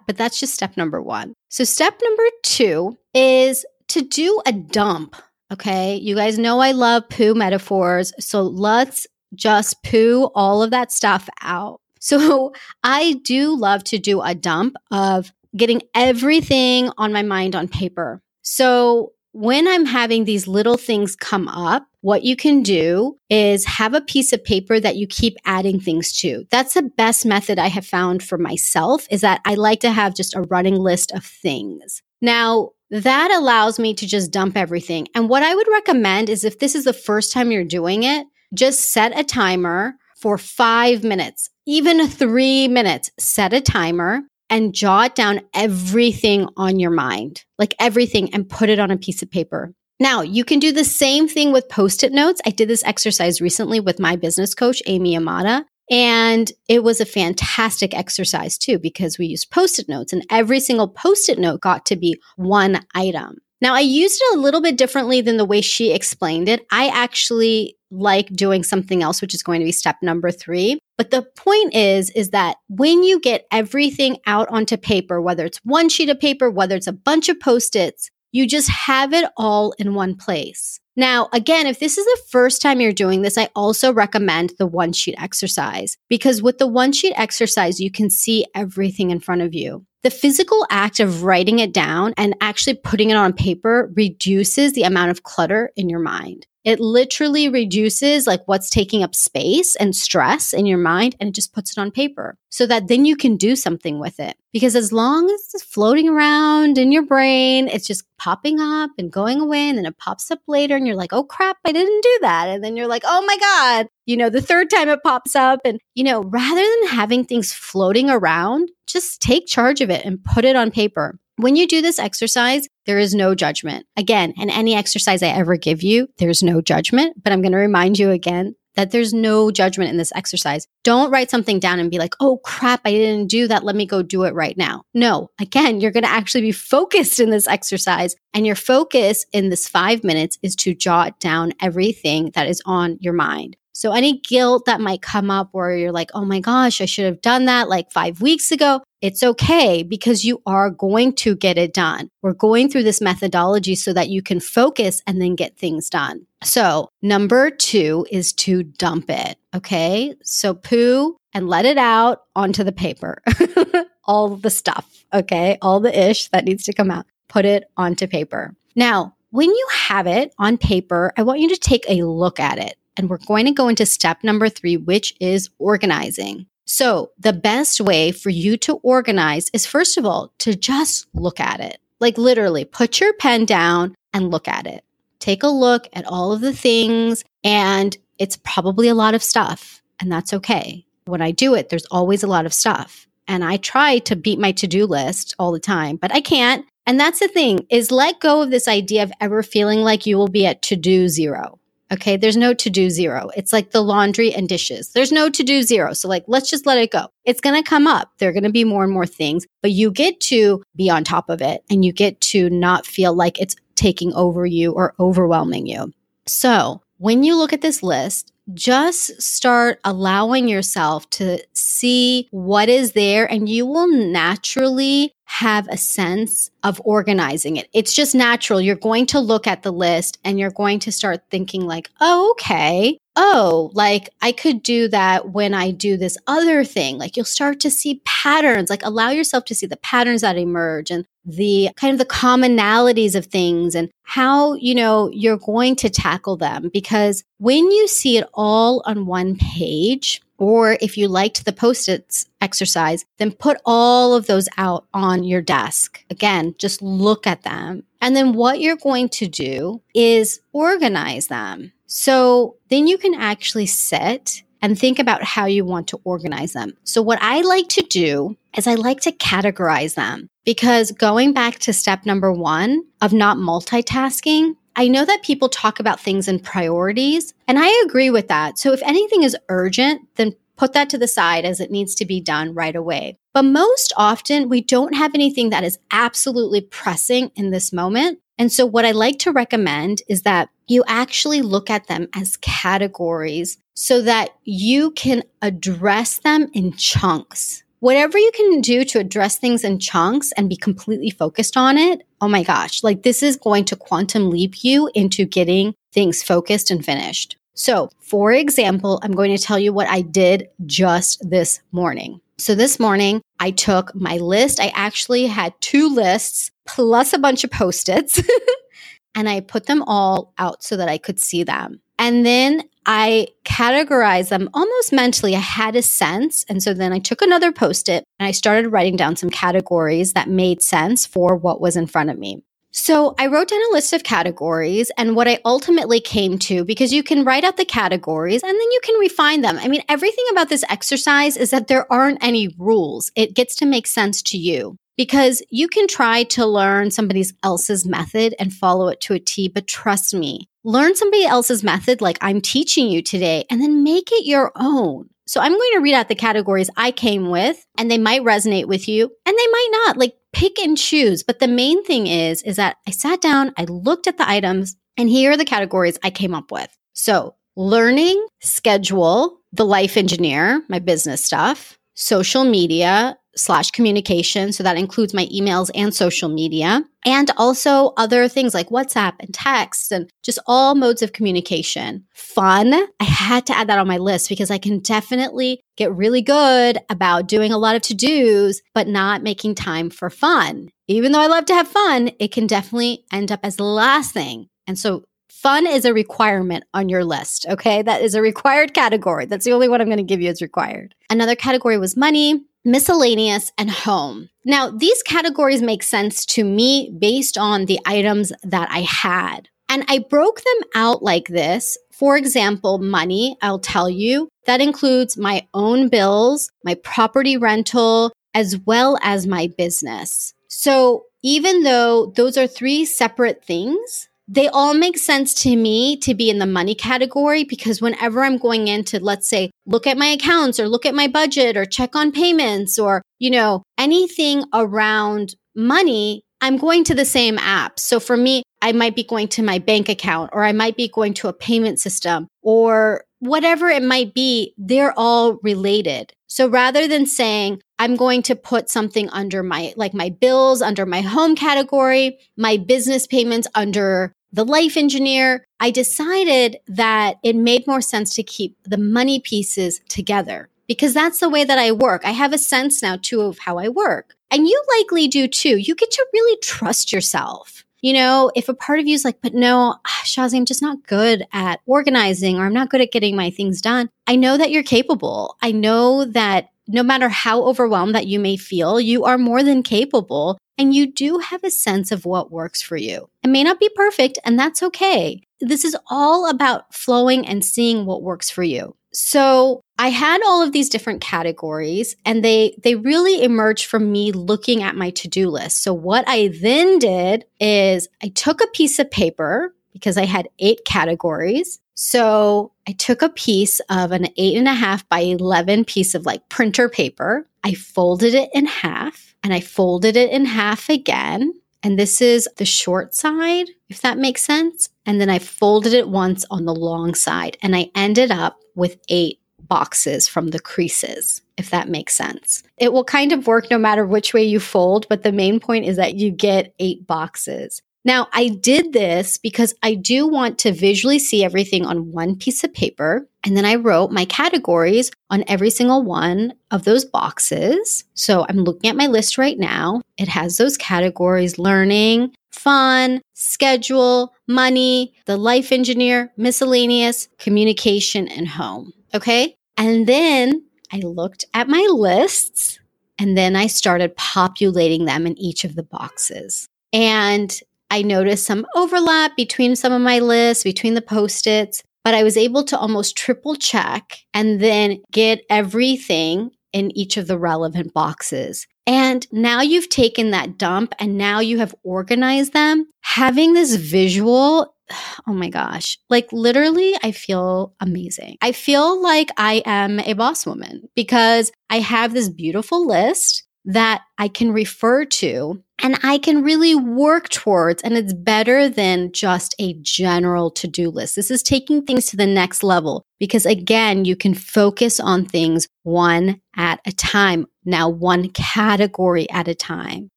but 0.08 0.16
that's 0.16 0.40
just 0.40 0.54
step 0.54 0.76
number 0.76 1.00
one. 1.00 1.34
So, 1.50 1.62
step 1.62 2.00
number 2.02 2.24
two 2.42 2.98
is 3.14 3.64
to 3.90 4.02
do 4.02 4.42
a 4.44 4.52
dump 4.52 5.14
Okay. 5.52 5.96
You 5.96 6.14
guys 6.14 6.38
know 6.38 6.60
I 6.60 6.72
love 6.72 7.08
poo 7.08 7.34
metaphors. 7.34 8.12
So 8.18 8.42
let's 8.42 9.06
just 9.34 9.82
poo 9.82 10.30
all 10.34 10.62
of 10.62 10.70
that 10.70 10.92
stuff 10.92 11.28
out. 11.42 11.80
So 12.02 12.54
I 12.82 13.20
do 13.24 13.54
love 13.54 13.84
to 13.84 13.98
do 13.98 14.22
a 14.22 14.34
dump 14.34 14.76
of 14.90 15.34
getting 15.54 15.82
everything 15.94 16.90
on 16.96 17.12
my 17.12 17.20
mind 17.20 17.54
on 17.54 17.68
paper. 17.68 18.22
So 18.40 19.12
when 19.32 19.68
I'm 19.68 19.84
having 19.84 20.24
these 20.24 20.48
little 20.48 20.78
things 20.78 21.14
come 21.14 21.46
up, 21.46 21.86
what 22.00 22.24
you 22.24 22.36
can 22.36 22.62
do 22.62 23.18
is 23.28 23.66
have 23.66 23.92
a 23.92 24.00
piece 24.00 24.32
of 24.32 24.42
paper 24.42 24.80
that 24.80 24.96
you 24.96 25.06
keep 25.06 25.36
adding 25.44 25.78
things 25.78 26.12
to. 26.20 26.46
That's 26.50 26.72
the 26.72 26.82
best 26.82 27.26
method 27.26 27.58
I 27.58 27.68
have 27.68 27.86
found 27.86 28.22
for 28.22 28.38
myself 28.38 29.06
is 29.10 29.20
that 29.20 29.42
I 29.44 29.54
like 29.54 29.80
to 29.80 29.90
have 29.90 30.14
just 30.14 30.34
a 30.34 30.42
running 30.42 30.76
list 30.76 31.12
of 31.12 31.24
things. 31.24 32.02
Now, 32.22 32.70
that 32.90 33.30
allows 33.30 33.78
me 33.78 33.94
to 33.94 34.06
just 34.06 34.32
dump 34.32 34.56
everything. 34.56 35.08
And 35.14 35.28
what 35.28 35.42
I 35.42 35.54
would 35.54 35.68
recommend 35.70 36.28
is 36.28 36.44
if 36.44 36.58
this 36.58 36.74
is 36.74 36.84
the 36.84 36.92
first 36.92 37.32
time 37.32 37.52
you're 37.52 37.64
doing 37.64 38.02
it, 38.02 38.26
just 38.52 38.92
set 38.92 39.18
a 39.18 39.24
timer 39.24 39.94
for 40.16 40.36
five 40.36 41.04
minutes, 41.04 41.48
even 41.66 42.06
three 42.08 42.68
minutes. 42.68 43.10
Set 43.18 43.52
a 43.52 43.60
timer 43.60 44.22
and 44.50 44.74
jot 44.74 45.14
down 45.14 45.40
everything 45.54 46.48
on 46.56 46.80
your 46.80 46.90
mind, 46.90 47.44
like 47.58 47.74
everything, 47.78 48.34
and 48.34 48.48
put 48.48 48.68
it 48.68 48.80
on 48.80 48.90
a 48.90 48.98
piece 48.98 49.22
of 49.22 49.30
paper. 49.30 49.72
Now, 50.00 50.22
you 50.22 50.44
can 50.44 50.58
do 50.58 50.72
the 50.72 50.84
same 50.84 51.28
thing 51.28 51.52
with 51.52 51.68
post 51.68 52.02
it 52.02 52.12
notes. 52.12 52.40
I 52.44 52.50
did 52.50 52.68
this 52.68 52.84
exercise 52.84 53.40
recently 53.40 53.80
with 53.80 54.00
my 54.00 54.16
business 54.16 54.54
coach, 54.54 54.82
Amy 54.86 55.14
Amata. 55.14 55.64
And 55.90 56.50
it 56.68 56.84
was 56.84 57.00
a 57.00 57.06
fantastic 57.06 57.94
exercise 57.94 58.56
too, 58.56 58.78
because 58.78 59.18
we 59.18 59.26
used 59.26 59.50
post 59.50 59.78
it 59.78 59.88
notes 59.88 60.12
and 60.12 60.24
every 60.30 60.60
single 60.60 60.88
post 60.88 61.28
it 61.28 61.38
note 61.38 61.60
got 61.60 61.84
to 61.86 61.96
be 61.96 62.20
one 62.36 62.80
item. 62.94 63.38
Now, 63.60 63.74
I 63.74 63.80
used 63.80 64.22
it 64.22 64.38
a 64.38 64.40
little 64.40 64.62
bit 64.62 64.78
differently 64.78 65.20
than 65.20 65.36
the 65.36 65.44
way 65.44 65.60
she 65.60 65.92
explained 65.92 66.48
it. 66.48 66.64
I 66.70 66.88
actually 66.88 67.76
like 67.90 68.28
doing 68.28 68.62
something 68.62 69.02
else, 69.02 69.20
which 69.20 69.34
is 69.34 69.42
going 69.42 69.60
to 69.60 69.66
be 69.66 69.72
step 69.72 69.96
number 70.00 70.30
three. 70.30 70.78
But 70.96 71.10
the 71.10 71.26
point 71.36 71.74
is, 71.74 72.10
is 72.10 72.30
that 72.30 72.56
when 72.68 73.02
you 73.02 73.20
get 73.20 73.46
everything 73.50 74.18
out 74.26 74.48
onto 74.48 74.76
paper, 74.76 75.20
whether 75.20 75.44
it's 75.44 75.60
one 75.64 75.88
sheet 75.88 76.08
of 76.08 76.20
paper, 76.20 76.48
whether 76.48 76.76
it's 76.76 76.86
a 76.86 76.92
bunch 76.92 77.28
of 77.28 77.38
post 77.40 77.76
its, 77.76 78.10
you 78.32 78.46
just 78.46 78.68
have 78.68 79.12
it 79.12 79.30
all 79.36 79.72
in 79.78 79.94
one 79.94 80.16
place. 80.16 80.80
Now, 80.96 81.28
again, 81.32 81.66
if 81.66 81.78
this 81.78 81.96
is 81.96 82.04
the 82.04 82.22
first 82.30 82.60
time 82.60 82.80
you're 82.80 82.92
doing 82.92 83.22
this, 83.22 83.38
I 83.38 83.48
also 83.54 83.92
recommend 83.92 84.52
the 84.58 84.66
one 84.66 84.92
sheet 84.92 85.14
exercise 85.18 85.96
because 86.08 86.42
with 86.42 86.58
the 86.58 86.66
one 86.66 86.92
sheet 86.92 87.14
exercise, 87.16 87.80
you 87.80 87.90
can 87.90 88.10
see 88.10 88.44
everything 88.54 89.10
in 89.10 89.20
front 89.20 89.42
of 89.42 89.54
you. 89.54 89.86
The 90.02 90.10
physical 90.10 90.66
act 90.70 90.98
of 90.98 91.24
writing 91.24 91.58
it 91.58 91.72
down 91.72 92.14
and 92.16 92.34
actually 92.40 92.74
putting 92.74 93.10
it 93.10 93.16
on 93.16 93.32
paper 93.32 93.90
reduces 93.94 94.72
the 94.72 94.82
amount 94.82 95.10
of 95.10 95.22
clutter 95.22 95.70
in 95.76 95.88
your 95.88 96.00
mind. 96.00 96.46
It 96.64 96.78
literally 96.78 97.48
reduces 97.48 98.26
like 98.26 98.42
what's 98.46 98.68
taking 98.68 99.02
up 99.02 99.14
space 99.14 99.76
and 99.76 99.96
stress 99.96 100.52
in 100.52 100.66
your 100.66 100.78
mind 100.78 101.16
and 101.18 101.30
it 101.30 101.34
just 101.34 101.54
puts 101.54 101.72
it 101.72 101.78
on 101.78 101.90
paper 101.90 102.36
so 102.50 102.66
that 102.66 102.88
then 102.88 103.04
you 103.04 103.16
can 103.16 103.36
do 103.36 103.56
something 103.56 103.98
with 103.98 104.20
it. 104.20 104.36
Because 104.52 104.76
as 104.76 104.92
long 104.92 105.30
as 105.30 105.50
it's 105.54 105.62
floating 105.64 106.08
around 106.08 106.76
in 106.76 106.92
your 106.92 107.02
brain, 107.02 107.68
it's 107.68 107.86
just 107.86 108.04
popping 108.18 108.60
up 108.60 108.90
and 108.98 109.10
going 109.10 109.40
away 109.40 109.68
and 109.68 109.78
then 109.78 109.86
it 109.86 109.96
pops 109.96 110.30
up 110.30 110.40
later 110.46 110.76
and 110.76 110.86
you're 110.86 110.96
like, 110.96 111.12
"Oh 111.12 111.24
crap, 111.24 111.56
I 111.64 111.72
didn't 111.72 112.02
do 112.02 112.18
that." 112.22 112.48
And 112.48 112.62
then 112.62 112.76
you're 112.76 112.88
like, 112.88 113.04
"Oh 113.06 113.24
my 113.24 113.38
god." 113.38 113.86
You 114.06 114.16
know, 114.16 114.28
the 114.28 114.42
third 114.42 114.68
time 114.68 114.88
it 114.88 115.02
pops 115.02 115.34
up 115.34 115.60
and 115.64 115.80
you 115.94 116.04
know, 116.04 116.22
rather 116.22 116.60
than 116.60 116.88
having 116.88 117.24
things 117.24 117.52
floating 117.52 118.10
around, 118.10 118.70
just 118.86 119.22
take 119.22 119.46
charge 119.46 119.80
of 119.80 119.88
it 119.90 120.04
and 120.04 120.22
put 120.22 120.44
it 120.44 120.56
on 120.56 120.70
paper. 120.70 121.18
When 121.40 121.56
you 121.56 121.66
do 121.66 121.80
this 121.80 121.98
exercise, 121.98 122.68
there 122.84 122.98
is 122.98 123.14
no 123.14 123.34
judgment. 123.34 123.86
Again, 123.96 124.34
in 124.36 124.50
any 124.50 124.74
exercise 124.74 125.22
I 125.22 125.28
ever 125.28 125.56
give 125.56 125.82
you, 125.82 126.08
there's 126.18 126.42
no 126.42 126.60
judgment, 126.60 127.22
but 127.24 127.32
I'm 127.32 127.40
going 127.40 127.52
to 127.52 127.58
remind 127.58 127.98
you 127.98 128.10
again 128.10 128.56
that 128.76 128.90
there's 128.90 129.14
no 129.14 129.50
judgment 129.50 129.90
in 129.90 129.96
this 129.96 130.12
exercise. 130.14 130.66
Don't 130.84 131.10
write 131.10 131.30
something 131.30 131.58
down 131.58 131.80
and 131.80 131.90
be 131.90 131.98
like, 131.98 132.14
oh 132.20 132.36
crap, 132.44 132.82
I 132.84 132.90
didn't 132.90 133.28
do 133.28 133.48
that. 133.48 133.64
Let 133.64 133.74
me 133.74 133.86
go 133.86 134.02
do 134.02 134.24
it 134.24 134.34
right 134.34 134.54
now. 134.54 134.82
No, 134.92 135.30
again, 135.40 135.80
you're 135.80 135.90
going 135.92 136.04
to 136.04 136.10
actually 136.10 136.42
be 136.42 136.52
focused 136.52 137.20
in 137.20 137.30
this 137.30 137.48
exercise. 137.48 138.16
And 138.34 138.46
your 138.46 138.54
focus 138.54 139.24
in 139.32 139.48
this 139.48 139.66
five 139.66 140.04
minutes 140.04 140.38
is 140.42 140.54
to 140.56 140.74
jot 140.74 141.20
down 141.20 141.54
everything 141.58 142.32
that 142.34 142.48
is 142.48 142.60
on 142.66 142.98
your 143.00 143.14
mind. 143.14 143.56
So 143.72 143.92
any 143.92 144.20
guilt 144.20 144.66
that 144.66 144.82
might 144.82 145.00
come 145.00 145.30
up 145.30 145.48
where 145.52 145.74
you're 145.74 145.90
like, 145.90 146.10
oh 146.12 146.26
my 146.26 146.40
gosh, 146.40 146.82
I 146.82 146.84
should 146.84 147.06
have 147.06 147.22
done 147.22 147.46
that 147.46 147.66
like 147.70 147.90
five 147.90 148.20
weeks 148.20 148.52
ago. 148.52 148.82
It's 149.00 149.22
okay 149.22 149.82
because 149.82 150.24
you 150.24 150.42
are 150.44 150.68
going 150.68 151.14
to 151.16 151.34
get 151.34 151.56
it 151.56 151.72
done. 151.72 152.10
We're 152.20 152.34
going 152.34 152.68
through 152.68 152.82
this 152.82 153.00
methodology 153.00 153.74
so 153.74 153.92
that 153.94 154.10
you 154.10 154.22
can 154.22 154.40
focus 154.40 155.02
and 155.06 155.20
then 155.20 155.36
get 155.36 155.56
things 155.56 155.88
done. 155.88 156.26
So 156.42 156.90
number 157.00 157.50
two 157.50 158.06
is 158.10 158.32
to 158.34 158.62
dump 158.62 159.08
it. 159.08 159.38
Okay. 159.54 160.14
So 160.22 160.54
poo 160.54 161.16
and 161.32 161.48
let 161.48 161.64
it 161.64 161.78
out 161.78 162.22
onto 162.36 162.62
the 162.62 162.72
paper. 162.72 163.22
all 164.04 164.36
the 164.36 164.50
stuff. 164.50 165.04
Okay. 165.14 165.56
All 165.62 165.80
the 165.80 166.08
ish 166.10 166.28
that 166.28 166.44
needs 166.44 166.64
to 166.64 166.72
come 166.72 166.90
out. 166.90 167.06
Put 167.28 167.44
it 167.44 167.64
onto 167.76 168.06
paper. 168.06 168.54
Now, 168.76 169.14
when 169.30 169.48
you 169.48 169.68
have 169.72 170.06
it 170.06 170.34
on 170.38 170.58
paper, 170.58 171.12
I 171.16 171.22
want 171.22 171.40
you 171.40 171.48
to 171.48 171.56
take 171.56 171.84
a 171.88 172.02
look 172.02 172.40
at 172.40 172.58
it. 172.58 172.76
And 172.96 173.08
we're 173.08 173.18
going 173.18 173.46
to 173.46 173.52
go 173.52 173.68
into 173.68 173.86
step 173.86 174.22
number 174.22 174.48
three, 174.48 174.76
which 174.76 175.14
is 175.20 175.48
organizing. 175.58 176.46
So, 176.72 177.10
the 177.18 177.32
best 177.32 177.80
way 177.80 178.12
for 178.12 178.30
you 178.30 178.56
to 178.58 178.74
organize 178.84 179.50
is 179.52 179.66
first 179.66 179.98
of 179.98 180.06
all, 180.06 180.32
to 180.38 180.54
just 180.54 181.08
look 181.12 181.40
at 181.40 181.58
it. 181.58 181.80
Like 181.98 182.16
literally, 182.16 182.64
put 182.64 183.00
your 183.00 183.12
pen 183.12 183.44
down 183.44 183.96
and 184.14 184.30
look 184.30 184.46
at 184.46 184.68
it. 184.68 184.84
Take 185.18 185.42
a 185.42 185.48
look 185.48 185.88
at 185.92 186.06
all 186.06 186.30
of 186.32 186.42
the 186.42 186.52
things, 186.52 187.24
and 187.42 187.98
it's 188.20 188.36
probably 188.44 188.86
a 188.86 188.94
lot 188.94 189.16
of 189.16 189.22
stuff, 189.22 189.82
and 189.98 190.12
that's 190.12 190.32
okay. 190.32 190.86
When 191.06 191.20
I 191.20 191.32
do 191.32 191.56
it, 191.56 191.70
there's 191.70 191.86
always 191.86 192.22
a 192.22 192.28
lot 192.28 192.46
of 192.46 192.54
stuff. 192.54 193.08
And 193.26 193.44
I 193.44 193.56
try 193.56 193.98
to 193.98 194.14
beat 194.14 194.38
my 194.38 194.52
to 194.52 194.68
do 194.68 194.86
list 194.86 195.34
all 195.40 195.50
the 195.50 195.58
time, 195.58 195.96
but 195.96 196.14
I 196.14 196.20
can't. 196.20 196.64
And 196.86 197.00
that's 197.00 197.18
the 197.18 197.26
thing 197.26 197.66
is 197.68 197.90
let 197.90 198.20
go 198.20 198.42
of 198.42 198.52
this 198.52 198.68
idea 198.68 199.02
of 199.02 199.12
ever 199.20 199.42
feeling 199.42 199.80
like 199.80 200.06
you 200.06 200.16
will 200.16 200.28
be 200.28 200.46
at 200.46 200.62
to 200.62 200.76
do 200.76 201.08
zero. 201.08 201.59
Okay. 201.92 202.16
There's 202.16 202.36
no 202.36 202.54
to 202.54 202.70
do 202.70 202.88
zero. 202.90 203.30
It's 203.36 203.52
like 203.52 203.72
the 203.72 203.80
laundry 203.80 204.32
and 204.32 204.48
dishes. 204.48 204.92
There's 204.92 205.12
no 205.12 205.28
to 205.30 205.42
do 205.42 205.62
zero. 205.62 205.92
So 205.92 206.08
like, 206.08 206.24
let's 206.26 206.48
just 206.48 206.66
let 206.66 206.78
it 206.78 206.90
go. 206.90 207.08
It's 207.24 207.40
going 207.40 207.60
to 207.60 207.68
come 207.68 207.86
up. 207.86 208.12
There 208.18 208.28
are 208.28 208.32
going 208.32 208.44
to 208.44 208.50
be 208.50 208.64
more 208.64 208.84
and 208.84 208.92
more 208.92 209.06
things, 209.06 209.46
but 209.62 209.72
you 209.72 209.90
get 209.90 210.20
to 210.20 210.62
be 210.76 210.88
on 210.88 211.04
top 211.04 211.28
of 211.28 211.42
it 211.42 211.62
and 211.68 211.84
you 211.84 211.92
get 211.92 212.20
to 212.22 212.48
not 212.50 212.86
feel 212.86 213.14
like 213.14 213.40
it's 213.40 213.56
taking 213.74 214.12
over 214.14 214.46
you 214.46 214.72
or 214.72 214.94
overwhelming 215.00 215.66
you. 215.66 215.92
So 216.26 216.82
when 216.98 217.22
you 217.22 217.36
look 217.36 217.52
at 217.52 217.62
this 217.62 217.82
list, 217.82 218.32
just 218.52 219.20
start 219.22 219.80
allowing 219.84 220.48
yourself 220.48 221.08
to 221.10 221.38
see 221.54 222.28
what 222.30 222.68
is 222.68 222.92
there 222.92 223.30
and 223.30 223.48
you 223.48 223.64
will 223.64 223.88
naturally 223.88 225.12
have 225.30 225.68
a 225.68 225.76
sense 225.76 226.50
of 226.64 226.82
organizing 226.84 227.56
it. 227.56 227.68
It's 227.72 227.94
just 227.94 228.16
natural. 228.16 228.60
You're 228.60 228.74
going 228.74 229.06
to 229.06 229.20
look 229.20 229.46
at 229.46 229.62
the 229.62 229.70
list 229.70 230.18
and 230.24 230.40
you're 230.40 230.50
going 230.50 230.80
to 230.80 230.90
start 230.90 231.22
thinking, 231.30 231.66
like, 231.66 231.88
oh, 232.00 232.32
okay. 232.32 232.98
Oh, 233.14 233.70
like 233.72 234.08
I 234.20 234.32
could 234.32 234.60
do 234.60 234.88
that 234.88 235.30
when 235.30 235.54
I 235.54 235.70
do 235.70 235.96
this 235.96 236.18
other 236.26 236.64
thing. 236.64 236.98
Like 236.98 237.16
you'll 237.16 237.24
start 237.24 237.60
to 237.60 237.70
see 237.70 238.02
patterns, 238.04 238.70
like 238.70 238.84
allow 238.84 239.10
yourself 239.10 239.44
to 239.46 239.54
see 239.54 239.66
the 239.66 239.76
patterns 239.76 240.22
that 240.22 240.36
emerge 240.36 240.90
and 240.90 241.06
the 241.24 241.70
kind 241.76 241.92
of 241.92 241.98
the 241.98 242.12
commonalities 242.12 243.14
of 243.14 243.26
things 243.26 243.76
and 243.76 243.88
how, 244.02 244.54
you 244.54 244.74
know, 244.74 245.10
you're 245.12 245.36
going 245.36 245.76
to 245.76 245.90
tackle 245.90 246.36
them. 246.36 246.70
Because 246.72 247.22
when 247.38 247.70
you 247.70 247.86
see 247.86 248.16
it 248.16 248.28
all 248.34 248.82
on 248.84 249.06
one 249.06 249.36
page, 249.36 250.22
or 250.40 250.78
if 250.80 250.96
you 250.96 251.06
liked 251.06 251.44
the 251.44 251.52
post 251.52 251.88
its 251.88 252.26
exercise, 252.40 253.04
then 253.18 253.30
put 253.30 253.60
all 253.64 254.14
of 254.14 254.26
those 254.26 254.48
out 254.56 254.86
on 254.92 255.22
your 255.22 255.42
desk. 255.42 256.02
Again, 256.10 256.54
just 256.58 256.82
look 256.82 257.26
at 257.26 257.42
them. 257.42 257.84
And 258.00 258.16
then 258.16 258.32
what 258.32 258.60
you're 258.60 258.76
going 258.76 259.10
to 259.10 259.28
do 259.28 259.82
is 259.94 260.40
organize 260.52 261.28
them. 261.28 261.72
So 261.86 262.56
then 262.70 262.86
you 262.86 262.96
can 262.96 263.14
actually 263.14 263.66
sit 263.66 264.42
and 264.62 264.78
think 264.78 264.98
about 264.98 265.22
how 265.22 265.44
you 265.46 265.64
want 265.64 265.88
to 265.88 266.00
organize 266.04 266.52
them. 266.52 266.76
So, 266.84 267.02
what 267.02 267.18
I 267.22 267.40
like 267.40 267.68
to 267.68 267.82
do 267.82 268.36
is 268.56 268.66
I 268.66 268.74
like 268.74 269.00
to 269.00 269.12
categorize 269.12 269.94
them 269.94 270.28
because 270.44 270.92
going 270.92 271.32
back 271.32 271.58
to 271.60 271.72
step 271.72 272.04
number 272.04 272.32
one 272.32 272.84
of 273.00 273.12
not 273.12 273.36
multitasking, 273.38 274.56
I 274.80 274.88
know 274.88 275.04
that 275.04 275.22
people 275.22 275.50
talk 275.50 275.78
about 275.78 276.00
things 276.00 276.26
in 276.26 276.38
priorities, 276.38 277.34
and 277.46 277.58
I 277.58 277.82
agree 277.84 278.08
with 278.08 278.28
that. 278.28 278.58
So, 278.58 278.72
if 278.72 278.82
anything 278.82 279.24
is 279.24 279.36
urgent, 279.50 280.08
then 280.14 280.34
put 280.56 280.72
that 280.72 280.88
to 280.88 280.96
the 280.96 281.06
side 281.06 281.44
as 281.44 281.60
it 281.60 281.70
needs 281.70 281.94
to 281.96 282.06
be 282.06 282.18
done 282.18 282.54
right 282.54 282.74
away. 282.74 283.18
But 283.34 283.42
most 283.42 283.92
often, 283.98 284.48
we 284.48 284.62
don't 284.62 284.94
have 284.94 285.14
anything 285.14 285.50
that 285.50 285.64
is 285.64 285.78
absolutely 285.90 286.62
pressing 286.62 287.30
in 287.36 287.50
this 287.50 287.74
moment. 287.74 288.20
And 288.38 288.50
so, 288.50 288.64
what 288.64 288.86
I 288.86 288.92
like 288.92 289.18
to 289.18 289.32
recommend 289.32 290.00
is 290.08 290.22
that 290.22 290.48
you 290.66 290.82
actually 290.86 291.42
look 291.42 291.68
at 291.68 291.86
them 291.88 292.08
as 292.14 292.38
categories 292.38 293.58
so 293.74 294.00
that 294.00 294.30
you 294.44 294.92
can 294.92 295.24
address 295.42 296.16
them 296.16 296.48
in 296.54 296.72
chunks. 296.72 297.64
Whatever 297.80 298.18
you 298.18 298.30
can 298.34 298.60
do 298.60 298.84
to 298.84 298.98
address 298.98 299.38
things 299.38 299.64
in 299.64 299.78
chunks 299.78 300.32
and 300.32 300.50
be 300.50 300.56
completely 300.56 301.08
focused 301.08 301.56
on 301.56 301.78
it, 301.78 302.02
oh 302.20 302.28
my 302.28 302.42
gosh, 302.42 302.82
like 302.82 303.02
this 303.02 303.22
is 303.22 303.38
going 303.38 303.64
to 303.64 303.76
quantum 303.76 304.28
leap 304.28 304.62
you 304.62 304.90
into 304.94 305.24
getting 305.24 305.74
things 305.90 306.22
focused 306.22 306.70
and 306.70 306.84
finished. 306.84 307.38
So, 307.54 307.88
for 307.98 308.32
example, 308.32 309.00
I'm 309.02 309.12
going 309.12 309.34
to 309.34 309.42
tell 309.42 309.58
you 309.58 309.72
what 309.72 309.88
I 309.88 310.02
did 310.02 310.50
just 310.66 311.28
this 311.28 311.62
morning. 311.72 312.20
So, 312.36 312.54
this 312.54 312.78
morning, 312.78 313.22
I 313.38 313.50
took 313.50 313.94
my 313.94 314.18
list. 314.18 314.60
I 314.60 314.72
actually 314.74 315.26
had 315.26 315.54
two 315.60 315.88
lists 315.88 316.50
plus 316.66 317.14
a 317.14 317.18
bunch 317.18 317.44
of 317.44 317.50
post 317.50 317.88
its, 317.88 318.22
and 319.14 319.26
I 319.26 319.40
put 319.40 319.64
them 319.64 319.82
all 319.86 320.34
out 320.36 320.62
so 320.62 320.76
that 320.76 320.90
I 320.90 320.98
could 320.98 321.18
see 321.18 321.44
them. 321.44 321.80
And 321.98 322.26
then 322.26 322.62
I 322.86 323.28
categorized 323.44 324.30
them 324.30 324.48
almost 324.54 324.92
mentally. 324.92 325.36
I 325.36 325.40
had 325.40 325.76
a 325.76 325.82
sense. 325.82 326.44
And 326.48 326.62
so 326.62 326.72
then 326.74 326.92
I 326.92 326.98
took 326.98 327.22
another 327.22 327.52
post 327.52 327.88
it 327.88 328.04
and 328.18 328.26
I 328.26 328.30
started 328.30 328.70
writing 328.70 328.96
down 328.96 329.16
some 329.16 329.30
categories 329.30 330.14
that 330.14 330.28
made 330.28 330.62
sense 330.62 331.06
for 331.06 331.36
what 331.36 331.60
was 331.60 331.76
in 331.76 331.86
front 331.86 332.10
of 332.10 332.18
me. 332.18 332.42
So 332.72 333.16
I 333.18 333.26
wrote 333.26 333.48
down 333.48 333.60
a 333.68 333.72
list 333.72 333.92
of 333.92 334.04
categories 334.04 334.92
and 334.96 335.16
what 335.16 335.26
I 335.26 335.40
ultimately 335.44 336.00
came 336.00 336.38
to 336.40 336.64
because 336.64 336.92
you 336.92 337.02
can 337.02 337.24
write 337.24 337.42
out 337.42 337.56
the 337.56 337.64
categories 337.64 338.42
and 338.44 338.52
then 338.52 338.70
you 338.72 338.80
can 338.84 339.00
refine 339.00 339.40
them. 339.40 339.58
I 339.58 339.66
mean, 339.66 339.82
everything 339.88 340.24
about 340.30 340.48
this 340.48 340.64
exercise 340.68 341.36
is 341.36 341.50
that 341.50 341.66
there 341.66 341.92
aren't 341.92 342.22
any 342.22 342.54
rules. 342.58 343.10
It 343.16 343.34
gets 343.34 343.56
to 343.56 343.66
make 343.66 343.88
sense 343.88 344.22
to 344.22 344.38
you 344.38 344.76
because 344.96 345.42
you 345.50 345.66
can 345.66 345.88
try 345.88 346.22
to 346.24 346.46
learn 346.46 346.92
somebody 346.92 347.24
else's 347.42 347.86
method 347.86 348.34
and 348.38 348.52
follow 348.52 348.88
it 348.88 349.00
to 349.00 349.14
a 349.14 349.18
T, 349.18 349.48
but 349.48 349.66
trust 349.66 350.14
me, 350.14 350.49
learn 350.64 350.94
somebody 350.94 351.24
else's 351.24 351.62
method 351.62 352.00
like 352.00 352.18
I'm 352.20 352.40
teaching 352.40 352.88
you 352.88 353.02
today 353.02 353.44
and 353.50 353.60
then 353.60 353.82
make 353.82 354.10
it 354.12 354.26
your 354.26 354.52
own. 354.56 355.08
So 355.26 355.40
I'm 355.40 355.52
going 355.52 355.72
to 355.74 355.80
read 355.80 355.94
out 355.94 356.08
the 356.08 356.14
categories 356.14 356.70
I 356.76 356.90
came 356.90 357.30
with 357.30 357.64
and 357.78 357.90
they 357.90 357.98
might 357.98 358.22
resonate 358.22 358.66
with 358.66 358.88
you 358.88 359.04
and 359.04 359.38
they 359.38 359.46
might 359.46 359.68
not. 359.86 359.96
Like 359.96 360.14
pick 360.32 360.58
and 360.58 360.76
choose. 360.76 361.22
But 361.22 361.38
the 361.38 361.48
main 361.48 361.84
thing 361.84 362.06
is 362.06 362.42
is 362.42 362.56
that 362.56 362.76
I 362.86 362.90
sat 362.90 363.20
down, 363.20 363.54
I 363.56 363.64
looked 363.64 364.06
at 364.06 364.18
the 364.18 364.28
items 364.28 364.76
and 364.96 365.08
here 365.08 365.32
are 365.32 365.36
the 365.36 365.44
categories 365.44 365.98
I 366.02 366.10
came 366.10 366.34
up 366.34 366.50
with. 366.50 366.68
So, 366.92 367.36
learning, 367.56 368.26
schedule, 368.40 369.38
the 369.52 369.64
life 369.64 369.96
engineer, 369.96 370.62
my 370.68 370.78
business 370.78 371.24
stuff, 371.24 371.78
social 371.94 372.44
media, 372.44 373.16
slash 373.36 373.70
communication. 373.70 374.52
So 374.52 374.62
that 374.62 374.76
includes 374.76 375.14
my 375.14 375.26
emails 375.26 375.70
and 375.74 375.94
social 375.94 376.28
media, 376.28 376.84
and 377.06 377.30
also 377.36 377.92
other 377.96 378.28
things 378.28 378.54
like 378.54 378.68
WhatsApp 378.68 379.14
and 379.20 379.32
text 379.32 379.92
and 379.92 380.10
just 380.22 380.38
all 380.46 380.74
modes 380.74 381.02
of 381.02 381.12
communication. 381.12 382.04
Fun. 382.12 382.74
I 382.74 383.04
had 383.04 383.46
to 383.46 383.56
add 383.56 383.68
that 383.68 383.78
on 383.78 383.88
my 383.88 383.98
list 383.98 384.28
because 384.28 384.50
I 384.50 384.58
can 384.58 384.80
definitely 384.80 385.60
get 385.76 385.94
really 385.94 386.22
good 386.22 386.78
about 386.90 387.28
doing 387.28 387.52
a 387.52 387.58
lot 387.58 387.76
of 387.76 387.82
to 387.82 387.94
dos, 387.94 388.60
but 388.74 388.88
not 388.88 389.22
making 389.22 389.54
time 389.54 389.90
for 389.90 390.10
fun. 390.10 390.68
Even 390.88 391.12
though 391.12 391.20
I 391.20 391.28
love 391.28 391.46
to 391.46 391.54
have 391.54 391.68
fun, 391.68 392.10
it 392.18 392.32
can 392.32 392.46
definitely 392.46 393.04
end 393.12 393.30
up 393.30 393.40
as 393.42 393.56
the 393.56 393.64
last 393.64 394.12
thing. 394.12 394.48
And 394.66 394.78
so 394.78 395.04
Fun 395.42 395.66
is 395.66 395.84
a 395.84 395.94
requirement 395.94 396.64
on 396.74 396.88
your 396.88 397.04
list. 397.04 397.46
Okay. 397.48 397.82
That 397.82 398.02
is 398.02 398.14
a 398.14 398.20
required 398.20 398.74
category. 398.74 399.24
That's 399.26 399.44
the 399.44 399.52
only 399.52 399.68
one 399.68 399.80
I'm 399.80 399.88
going 399.88 399.96
to 399.96 400.02
give 400.02 400.20
you 400.20 400.28
as 400.28 400.42
required. 400.42 400.94
Another 401.08 401.34
category 401.34 401.78
was 401.78 401.96
money 401.96 402.44
miscellaneous, 402.64 403.52
and 403.58 403.70
home. 403.70 404.28
Now, 404.44 404.70
these 404.70 405.02
categories 405.02 405.62
make 405.62 405.82
sense 405.82 406.26
to 406.26 406.44
me 406.44 406.94
based 406.98 407.38
on 407.38 407.66
the 407.66 407.80
items 407.86 408.32
that 408.42 408.68
I 408.70 408.80
had. 408.80 409.48
And 409.68 409.84
I 409.88 409.98
broke 409.98 410.42
them 410.42 410.68
out 410.74 411.02
like 411.02 411.28
this. 411.28 411.78
For 411.92 412.16
example, 412.16 412.78
money, 412.78 413.36
I'll 413.42 413.58
tell 413.58 413.88
you, 413.88 414.28
that 414.46 414.60
includes 414.60 415.16
my 415.16 415.46
own 415.54 415.88
bills, 415.88 416.50
my 416.64 416.74
property 416.74 417.36
rental, 417.36 418.12
as 418.34 418.58
well 418.58 418.98
as 419.02 419.26
my 419.26 419.48
business. 419.58 420.34
So 420.48 421.04
even 421.22 421.62
though 421.62 422.12
those 422.16 422.36
are 422.36 422.46
three 422.46 422.84
separate 422.84 423.44
things, 423.44 424.08
they 424.32 424.46
all 424.46 424.74
make 424.74 424.96
sense 424.96 425.34
to 425.34 425.56
me 425.56 425.96
to 425.96 426.14
be 426.14 426.30
in 426.30 426.38
the 426.38 426.46
money 426.46 426.76
category 426.76 427.42
because 427.42 427.82
whenever 427.82 428.22
I'm 428.22 428.38
going 428.38 428.68
in 428.68 428.84
to, 428.84 429.00
let's 429.00 429.28
say, 429.28 429.50
look 429.66 429.88
at 429.88 429.98
my 429.98 430.06
accounts 430.06 430.60
or 430.60 430.68
look 430.68 430.86
at 430.86 430.94
my 430.94 431.08
budget 431.08 431.56
or 431.56 431.64
check 431.64 431.96
on 431.96 432.12
payments 432.12 432.78
or, 432.78 433.02
you 433.18 433.28
know, 433.28 433.64
anything 433.76 434.44
around 434.54 435.34
money, 435.56 436.22
I'm 436.40 436.58
going 436.58 436.84
to 436.84 436.94
the 436.94 437.04
same 437.04 437.38
app. 437.38 437.80
So 437.80 437.98
for 437.98 438.16
me, 438.16 438.44
I 438.62 438.70
might 438.70 438.94
be 438.94 439.02
going 439.02 439.26
to 439.28 439.42
my 439.42 439.58
bank 439.58 439.88
account 439.88 440.30
or 440.32 440.44
I 440.44 440.52
might 440.52 440.76
be 440.76 440.88
going 440.88 441.14
to 441.14 441.28
a 441.28 441.32
payment 441.32 441.80
system 441.80 442.28
or 442.40 443.04
whatever 443.18 443.68
it 443.68 443.82
might 443.82 444.14
be, 444.14 444.54
they're 444.56 444.94
all 444.96 445.38
related. 445.42 446.12
So 446.28 446.46
rather 446.46 446.86
than 446.86 447.04
saying, 447.04 447.60
I'm 447.80 447.96
going 447.96 448.22
to 448.22 448.36
put 448.36 448.70
something 448.70 449.10
under 449.10 449.42
my, 449.42 449.74
like 449.76 449.92
my 449.92 450.10
bills 450.10 450.62
under 450.62 450.86
my 450.86 451.00
home 451.00 451.34
category, 451.34 452.18
my 452.36 452.58
business 452.58 453.08
payments 453.08 453.48
under 453.54 454.12
the 454.32 454.44
life 454.44 454.76
engineer, 454.76 455.46
I 455.58 455.70
decided 455.70 456.58
that 456.68 457.16
it 457.22 457.36
made 457.36 457.66
more 457.66 457.80
sense 457.80 458.14
to 458.14 458.22
keep 458.22 458.56
the 458.64 458.78
money 458.78 459.20
pieces 459.20 459.80
together 459.88 460.48
because 460.68 460.94
that's 460.94 461.18
the 461.18 461.28
way 461.28 461.42
that 461.44 461.58
I 461.58 461.72
work. 461.72 462.02
I 462.04 462.12
have 462.12 462.32
a 462.32 462.38
sense 462.38 462.82
now 462.82 462.96
too 462.96 463.22
of 463.22 463.40
how 463.40 463.58
I 463.58 463.68
work. 463.68 464.14
And 464.30 464.46
you 464.46 464.62
likely 464.78 465.08
do 465.08 465.26
too. 465.26 465.56
You 465.56 465.74
get 465.74 465.90
to 465.90 466.06
really 466.12 466.38
trust 466.40 466.92
yourself. 466.92 467.64
You 467.82 467.94
know, 467.94 468.30
if 468.36 468.48
a 468.48 468.54
part 468.54 468.78
of 468.78 468.86
you 468.86 468.94
is 468.94 469.04
like, 469.04 469.20
but 469.22 469.34
no, 469.34 469.76
Shazi, 470.04 470.36
I'm 470.36 470.44
just 470.44 470.62
not 470.62 470.86
good 470.86 471.26
at 471.32 471.60
organizing 471.66 472.38
or 472.38 472.46
I'm 472.46 472.52
not 472.52 472.70
good 472.70 472.80
at 472.80 472.92
getting 472.92 473.16
my 473.16 473.30
things 473.30 473.60
done. 473.60 473.88
I 474.06 474.16
know 474.16 474.36
that 474.36 474.50
you're 474.50 474.62
capable. 474.62 475.36
I 475.42 475.50
know 475.52 476.04
that 476.04 476.50
no 476.72 476.82
matter 476.82 477.08
how 477.08 477.42
overwhelmed 477.44 477.94
that 477.94 478.06
you 478.06 478.20
may 478.20 478.36
feel, 478.36 478.80
you 478.80 479.04
are 479.04 479.18
more 479.18 479.42
than 479.42 479.62
capable 479.62 480.38
and 480.56 480.74
you 480.74 480.92
do 480.92 481.18
have 481.18 481.42
a 481.42 481.50
sense 481.50 481.90
of 481.90 482.04
what 482.04 482.30
works 482.30 482.60
for 482.60 482.76
you. 482.76 483.08
It 483.22 483.28
may 483.28 483.42
not 483.42 483.58
be 483.58 483.70
perfect, 483.74 484.18
and 484.24 484.38
that's 484.38 484.62
okay. 484.62 485.22
This 485.40 485.64
is 485.64 485.74
all 485.88 486.28
about 486.28 486.74
flowing 486.74 487.26
and 487.26 487.42
seeing 487.42 487.86
what 487.86 488.02
works 488.02 488.28
for 488.28 488.42
you. 488.42 488.76
So 488.92 489.62
I 489.78 489.88
had 489.88 490.20
all 490.22 490.42
of 490.42 490.52
these 490.52 490.68
different 490.68 491.00
categories 491.00 491.96
and 492.04 492.24
they 492.24 492.56
they 492.62 492.74
really 492.74 493.22
emerged 493.22 493.66
from 493.66 493.90
me 493.90 494.10
looking 494.12 494.62
at 494.62 494.74
my 494.74 494.90
to-do 494.90 495.30
list. 495.30 495.62
So 495.62 495.72
what 495.72 496.04
I 496.08 496.28
then 496.42 496.78
did 496.78 497.24
is 497.38 497.88
I 498.02 498.08
took 498.08 498.42
a 498.42 498.48
piece 498.48 498.78
of 498.80 498.90
paper 498.90 499.54
because 499.72 499.96
I 499.96 500.06
had 500.06 500.28
eight 500.40 500.64
categories. 500.64 501.60
So 501.82 502.52
I 502.68 502.72
took 502.72 503.00
a 503.00 503.08
piece 503.08 503.58
of 503.70 503.90
an 503.90 504.08
eight 504.18 504.36
and 504.36 504.46
a 504.46 504.52
half 504.52 504.86
by 504.90 504.98
11 504.98 505.64
piece 505.64 505.94
of 505.94 506.04
like 506.04 506.28
printer 506.28 506.68
paper. 506.68 507.26
I 507.42 507.54
folded 507.54 508.12
it 508.12 508.28
in 508.34 508.44
half 508.44 509.14
and 509.22 509.32
I 509.32 509.40
folded 509.40 509.96
it 509.96 510.10
in 510.10 510.26
half 510.26 510.68
again. 510.68 511.32
And 511.62 511.78
this 511.78 512.02
is 512.02 512.28
the 512.36 512.44
short 512.44 512.94
side, 512.94 513.48
if 513.70 513.80
that 513.80 513.96
makes 513.96 514.20
sense. 514.20 514.68
And 514.84 515.00
then 515.00 515.08
I 515.08 515.18
folded 515.18 515.72
it 515.72 515.88
once 515.88 516.26
on 516.30 516.44
the 516.44 516.54
long 516.54 516.94
side 516.94 517.38
and 517.40 517.56
I 517.56 517.70
ended 517.74 518.10
up 518.10 518.38
with 518.54 518.76
eight 518.90 519.18
boxes 519.48 520.06
from 520.06 520.28
the 520.28 520.38
creases, 520.38 521.22
if 521.38 521.48
that 521.48 521.70
makes 521.70 521.94
sense. 521.94 522.42
It 522.58 522.74
will 522.74 522.84
kind 522.84 523.10
of 523.10 523.26
work 523.26 523.50
no 523.50 523.56
matter 523.56 523.86
which 523.86 524.12
way 524.12 524.22
you 524.22 524.38
fold, 524.38 524.86
but 524.90 525.02
the 525.02 525.12
main 525.12 525.40
point 525.40 525.64
is 525.64 525.76
that 525.76 525.94
you 525.94 526.10
get 526.10 526.52
eight 526.58 526.86
boxes. 526.86 527.62
Now, 527.84 528.08
I 528.12 528.28
did 528.28 528.72
this 528.72 529.16
because 529.16 529.54
I 529.62 529.74
do 529.74 530.06
want 530.06 530.38
to 530.40 530.52
visually 530.52 530.98
see 530.98 531.24
everything 531.24 531.64
on 531.64 531.92
one 531.92 532.16
piece 532.16 532.44
of 532.44 532.52
paper. 532.52 533.08
And 533.24 533.36
then 533.36 533.44
I 533.44 533.54
wrote 533.54 533.90
my 533.90 534.04
categories 534.04 534.90
on 535.08 535.24
every 535.26 535.50
single 535.50 535.82
one 535.82 536.34
of 536.50 536.64
those 536.64 536.84
boxes. 536.84 537.84
So 537.94 538.26
I'm 538.28 538.38
looking 538.38 538.68
at 538.68 538.76
my 538.76 538.86
list 538.86 539.16
right 539.16 539.38
now. 539.38 539.80
It 539.96 540.08
has 540.08 540.36
those 540.36 540.58
categories 540.58 541.38
learning, 541.38 542.14
fun, 542.30 543.00
schedule, 543.14 544.14
money, 544.26 544.94
the 545.06 545.16
life 545.16 545.52
engineer, 545.52 546.12
miscellaneous, 546.16 547.08
communication, 547.18 548.08
and 548.08 548.28
home. 548.28 548.72
Okay. 548.94 549.34
And 549.56 549.86
then 549.86 550.44
I 550.72 550.78
looked 550.78 551.24
at 551.34 551.48
my 551.48 551.66
lists 551.70 552.58
and 552.98 553.16
then 553.16 553.36
I 553.36 553.46
started 553.46 553.96
populating 553.96 554.84
them 554.84 555.06
in 555.06 555.18
each 555.18 555.44
of 555.44 555.54
the 555.54 555.62
boxes. 555.62 556.46
And 556.72 557.40
I 557.70 557.82
noticed 557.82 558.26
some 558.26 558.46
overlap 558.56 559.16
between 559.16 559.56
some 559.56 559.72
of 559.72 559.80
my 559.80 560.00
lists, 560.00 560.44
between 560.44 560.74
the 560.74 560.82
post 560.82 561.26
its, 561.26 561.62
but 561.84 561.94
I 561.94 562.02
was 562.02 562.16
able 562.16 562.44
to 562.44 562.58
almost 562.58 562.96
triple 562.96 563.36
check 563.36 563.98
and 564.12 564.40
then 564.40 564.82
get 564.92 565.24
everything 565.30 566.30
in 566.52 566.76
each 566.76 566.96
of 566.96 567.06
the 567.06 567.18
relevant 567.18 567.72
boxes. 567.72 568.46
And 568.66 569.06
now 569.10 569.40
you've 569.40 569.68
taken 569.68 570.10
that 570.10 570.38
dump 570.38 570.74
and 570.78 570.98
now 570.98 571.20
you 571.20 571.38
have 571.38 571.54
organized 571.64 572.32
them. 572.32 572.66
Having 572.82 573.32
this 573.32 573.54
visual, 573.56 574.54
oh 575.06 575.12
my 575.12 575.28
gosh, 575.28 575.78
like 575.88 576.12
literally, 576.12 576.74
I 576.82 576.92
feel 576.92 577.54
amazing. 577.60 578.16
I 578.20 578.32
feel 578.32 578.80
like 578.82 579.10
I 579.16 579.42
am 579.46 579.80
a 579.80 579.94
boss 579.94 580.26
woman 580.26 580.68
because 580.74 581.32
I 581.48 581.60
have 581.60 581.94
this 581.94 582.08
beautiful 582.08 582.66
list 582.66 583.24
that 583.44 583.82
I 583.98 584.08
can 584.08 584.32
refer 584.32 584.84
to 584.84 585.42
and 585.62 585.78
I 585.82 585.98
can 585.98 586.22
really 586.22 586.54
work 586.54 587.08
towards. 587.08 587.62
And 587.62 587.76
it's 587.76 587.92
better 587.92 588.48
than 588.48 588.92
just 588.92 589.34
a 589.38 589.54
general 589.60 590.30
to 590.32 590.46
do 590.48 590.70
list. 590.70 590.96
This 590.96 591.10
is 591.10 591.22
taking 591.22 591.62
things 591.64 591.86
to 591.86 591.96
the 591.96 592.06
next 592.06 592.42
level 592.42 592.84
because 592.98 593.26
again, 593.26 593.84
you 593.84 593.96
can 593.96 594.14
focus 594.14 594.80
on 594.80 595.04
things 595.04 595.48
one 595.62 596.20
at 596.36 596.60
a 596.66 596.72
time. 596.72 597.26
Now, 597.44 597.68
one 597.68 598.10
category 598.10 599.08
at 599.10 599.28
a 599.28 599.34
time 599.34 599.90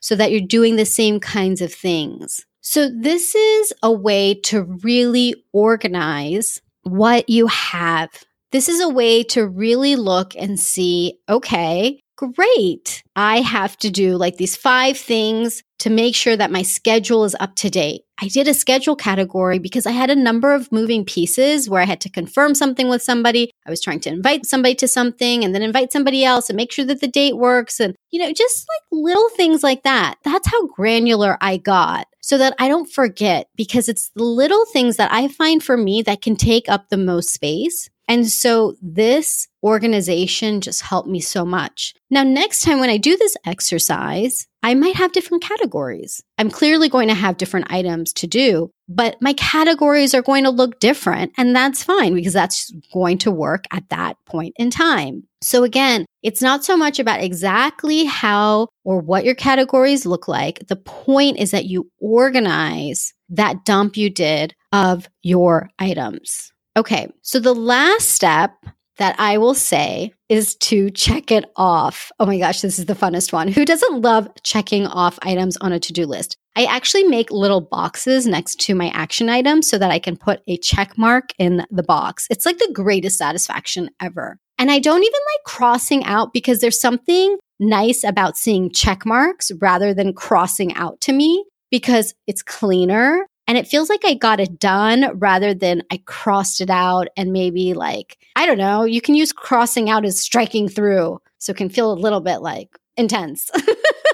so 0.00 0.14
that 0.16 0.30
you're 0.30 0.40
doing 0.40 0.76
the 0.76 0.86
same 0.86 1.18
kinds 1.20 1.60
of 1.60 1.72
things. 1.72 2.44
So 2.60 2.88
this 2.88 3.34
is 3.34 3.72
a 3.82 3.92
way 3.92 4.34
to 4.44 4.62
really 4.62 5.34
organize 5.52 6.60
what 6.82 7.28
you 7.28 7.46
have. 7.46 8.10
This 8.52 8.68
is 8.68 8.80
a 8.80 8.88
way 8.88 9.22
to 9.24 9.46
really 9.46 9.96
look 9.96 10.34
and 10.36 10.58
see, 10.58 11.18
okay, 11.28 12.00
great. 12.16 13.02
I 13.16 13.40
have 13.40 13.76
to 13.78 13.90
do 13.90 14.16
like 14.16 14.36
these 14.36 14.56
five 14.56 14.96
things 14.96 15.62
to 15.80 15.90
make 15.90 16.14
sure 16.14 16.36
that 16.36 16.50
my 16.50 16.62
schedule 16.62 17.24
is 17.24 17.36
up 17.40 17.56
to 17.56 17.68
date. 17.68 18.02
I 18.20 18.28
did 18.28 18.48
a 18.48 18.54
schedule 18.54 18.96
category 18.96 19.58
because 19.58 19.86
I 19.86 19.90
had 19.90 20.08
a 20.08 20.14
number 20.14 20.54
of 20.54 20.70
moving 20.70 21.04
pieces 21.04 21.68
where 21.68 21.82
I 21.82 21.84
had 21.84 22.00
to 22.02 22.08
confirm 22.08 22.54
something 22.54 22.88
with 22.88 23.02
somebody. 23.02 23.50
I 23.66 23.70
was 23.70 23.80
trying 23.80 24.00
to 24.00 24.10
invite 24.10 24.46
somebody 24.46 24.76
to 24.76 24.88
something 24.88 25.44
and 25.44 25.54
then 25.54 25.62
invite 25.62 25.92
somebody 25.92 26.24
else 26.24 26.48
and 26.48 26.56
make 26.56 26.72
sure 26.72 26.84
that 26.84 27.00
the 27.00 27.08
date 27.08 27.36
works. 27.36 27.80
And, 27.80 27.96
you 28.10 28.20
know, 28.20 28.32
just 28.32 28.66
like 28.68 29.02
little 29.02 29.28
things 29.30 29.62
like 29.62 29.82
that. 29.82 30.16
That's 30.22 30.48
how 30.48 30.66
granular 30.68 31.36
I 31.40 31.56
got 31.56 32.06
so 32.20 32.38
that 32.38 32.54
I 32.58 32.68
don't 32.68 32.90
forget 32.90 33.48
because 33.56 33.88
it's 33.88 34.10
the 34.14 34.24
little 34.24 34.64
things 34.66 34.96
that 34.96 35.12
I 35.12 35.28
find 35.28 35.62
for 35.62 35.76
me 35.76 36.02
that 36.02 36.22
can 36.22 36.36
take 36.36 36.68
up 36.68 36.88
the 36.88 36.96
most 36.96 37.30
space 37.30 37.90
and 38.08 38.28
so 38.28 38.76
this 38.82 39.48
organization 39.62 40.60
just 40.60 40.82
helped 40.82 41.08
me 41.08 41.20
so 41.20 41.44
much. 41.44 41.94
Now, 42.10 42.22
next 42.22 42.60
time 42.60 42.80
when 42.80 42.90
I 42.90 42.98
do 42.98 43.16
this 43.16 43.36
exercise, 43.46 44.46
I 44.62 44.74
might 44.74 44.96
have 44.96 45.12
different 45.12 45.42
categories. 45.42 46.22
I'm 46.38 46.50
clearly 46.50 46.88
going 46.88 47.08
to 47.08 47.14
have 47.14 47.36
different 47.36 47.70
items 47.70 48.12
to 48.14 48.26
do, 48.26 48.70
but 48.88 49.16
my 49.20 49.32
categories 49.34 50.14
are 50.14 50.22
going 50.22 50.44
to 50.44 50.50
look 50.50 50.80
different. 50.80 51.32
And 51.36 51.54
that's 51.54 51.82
fine 51.82 52.14
because 52.14 52.32
that's 52.32 52.72
going 52.92 53.18
to 53.18 53.30
work 53.30 53.64
at 53.70 53.88
that 53.90 54.16
point 54.26 54.54
in 54.56 54.70
time. 54.70 55.24
So 55.42 55.64
again, 55.64 56.06
it's 56.22 56.40
not 56.40 56.64
so 56.64 56.76
much 56.76 56.98
about 56.98 57.22
exactly 57.22 58.04
how 58.04 58.68
or 58.84 59.00
what 59.00 59.26
your 59.26 59.34
categories 59.34 60.06
look 60.06 60.28
like. 60.28 60.66
The 60.68 60.76
point 60.76 61.38
is 61.38 61.50
that 61.50 61.66
you 61.66 61.90
organize 62.00 63.12
that 63.30 63.64
dump 63.66 63.96
you 63.96 64.08
did 64.08 64.54
of 64.72 65.08
your 65.22 65.68
items. 65.78 66.53
Okay, 66.76 67.08
so 67.22 67.38
the 67.38 67.54
last 67.54 68.10
step 68.10 68.52
that 68.96 69.14
I 69.18 69.38
will 69.38 69.54
say 69.54 70.12
is 70.28 70.54
to 70.56 70.90
check 70.90 71.30
it 71.30 71.44
off. 71.56 72.10
Oh 72.18 72.26
my 72.26 72.38
gosh, 72.38 72.60
this 72.60 72.78
is 72.78 72.86
the 72.86 72.94
funnest 72.94 73.32
one. 73.32 73.48
Who 73.48 73.64
doesn't 73.64 74.02
love 74.02 74.28
checking 74.42 74.86
off 74.86 75.18
items 75.22 75.56
on 75.58 75.72
a 75.72 75.80
to 75.80 75.92
do 75.92 76.06
list? 76.06 76.36
I 76.56 76.64
actually 76.66 77.04
make 77.04 77.30
little 77.30 77.60
boxes 77.60 78.26
next 78.26 78.60
to 78.62 78.74
my 78.74 78.88
action 78.90 79.28
items 79.28 79.68
so 79.68 79.78
that 79.78 79.90
I 79.90 79.98
can 79.98 80.16
put 80.16 80.42
a 80.46 80.56
check 80.56 80.96
mark 80.96 81.30
in 81.38 81.66
the 81.70 81.82
box. 81.82 82.26
It's 82.30 82.46
like 82.46 82.58
the 82.58 82.70
greatest 82.72 83.18
satisfaction 83.18 83.90
ever. 84.00 84.38
And 84.58 84.70
I 84.70 84.78
don't 84.78 85.02
even 85.02 85.12
like 85.12 85.44
crossing 85.44 86.04
out 86.04 86.32
because 86.32 86.60
there's 86.60 86.80
something 86.80 87.38
nice 87.58 88.04
about 88.04 88.36
seeing 88.36 88.70
check 88.70 89.04
marks 89.04 89.50
rather 89.60 89.92
than 89.92 90.12
crossing 90.12 90.74
out 90.74 91.00
to 91.02 91.12
me 91.12 91.44
because 91.70 92.14
it's 92.28 92.42
cleaner 92.42 93.26
and 93.46 93.58
it 93.58 93.66
feels 93.66 93.90
like 93.90 94.04
I 94.04 94.14
got 94.14 94.40
it 94.40 94.58
done 94.58 95.18
rather 95.18 95.52
than 95.54 95.82
I 95.90 96.00
crossed 96.06 96.60
it 96.60 96.70
out 96.70 97.08
and 97.16 97.32
maybe 97.32 97.74
like, 97.74 98.18
I 98.36 98.46
don't 98.46 98.58
know, 98.58 98.84
you 98.84 99.00
can 99.00 99.14
use 99.14 99.32
crossing 99.32 99.90
out 99.90 100.04
as 100.04 100.18
striking 100.18 100.68
through. 100.68 101.20
So 101.38 101.50
it 101.50 101.56
can 101.56 101.68
feel 101.68 101.92
a 101.92 101.94
little 101.94 102.20
bit 102.20 102.38
like 102.38 102.70
intense. 102.96 103.50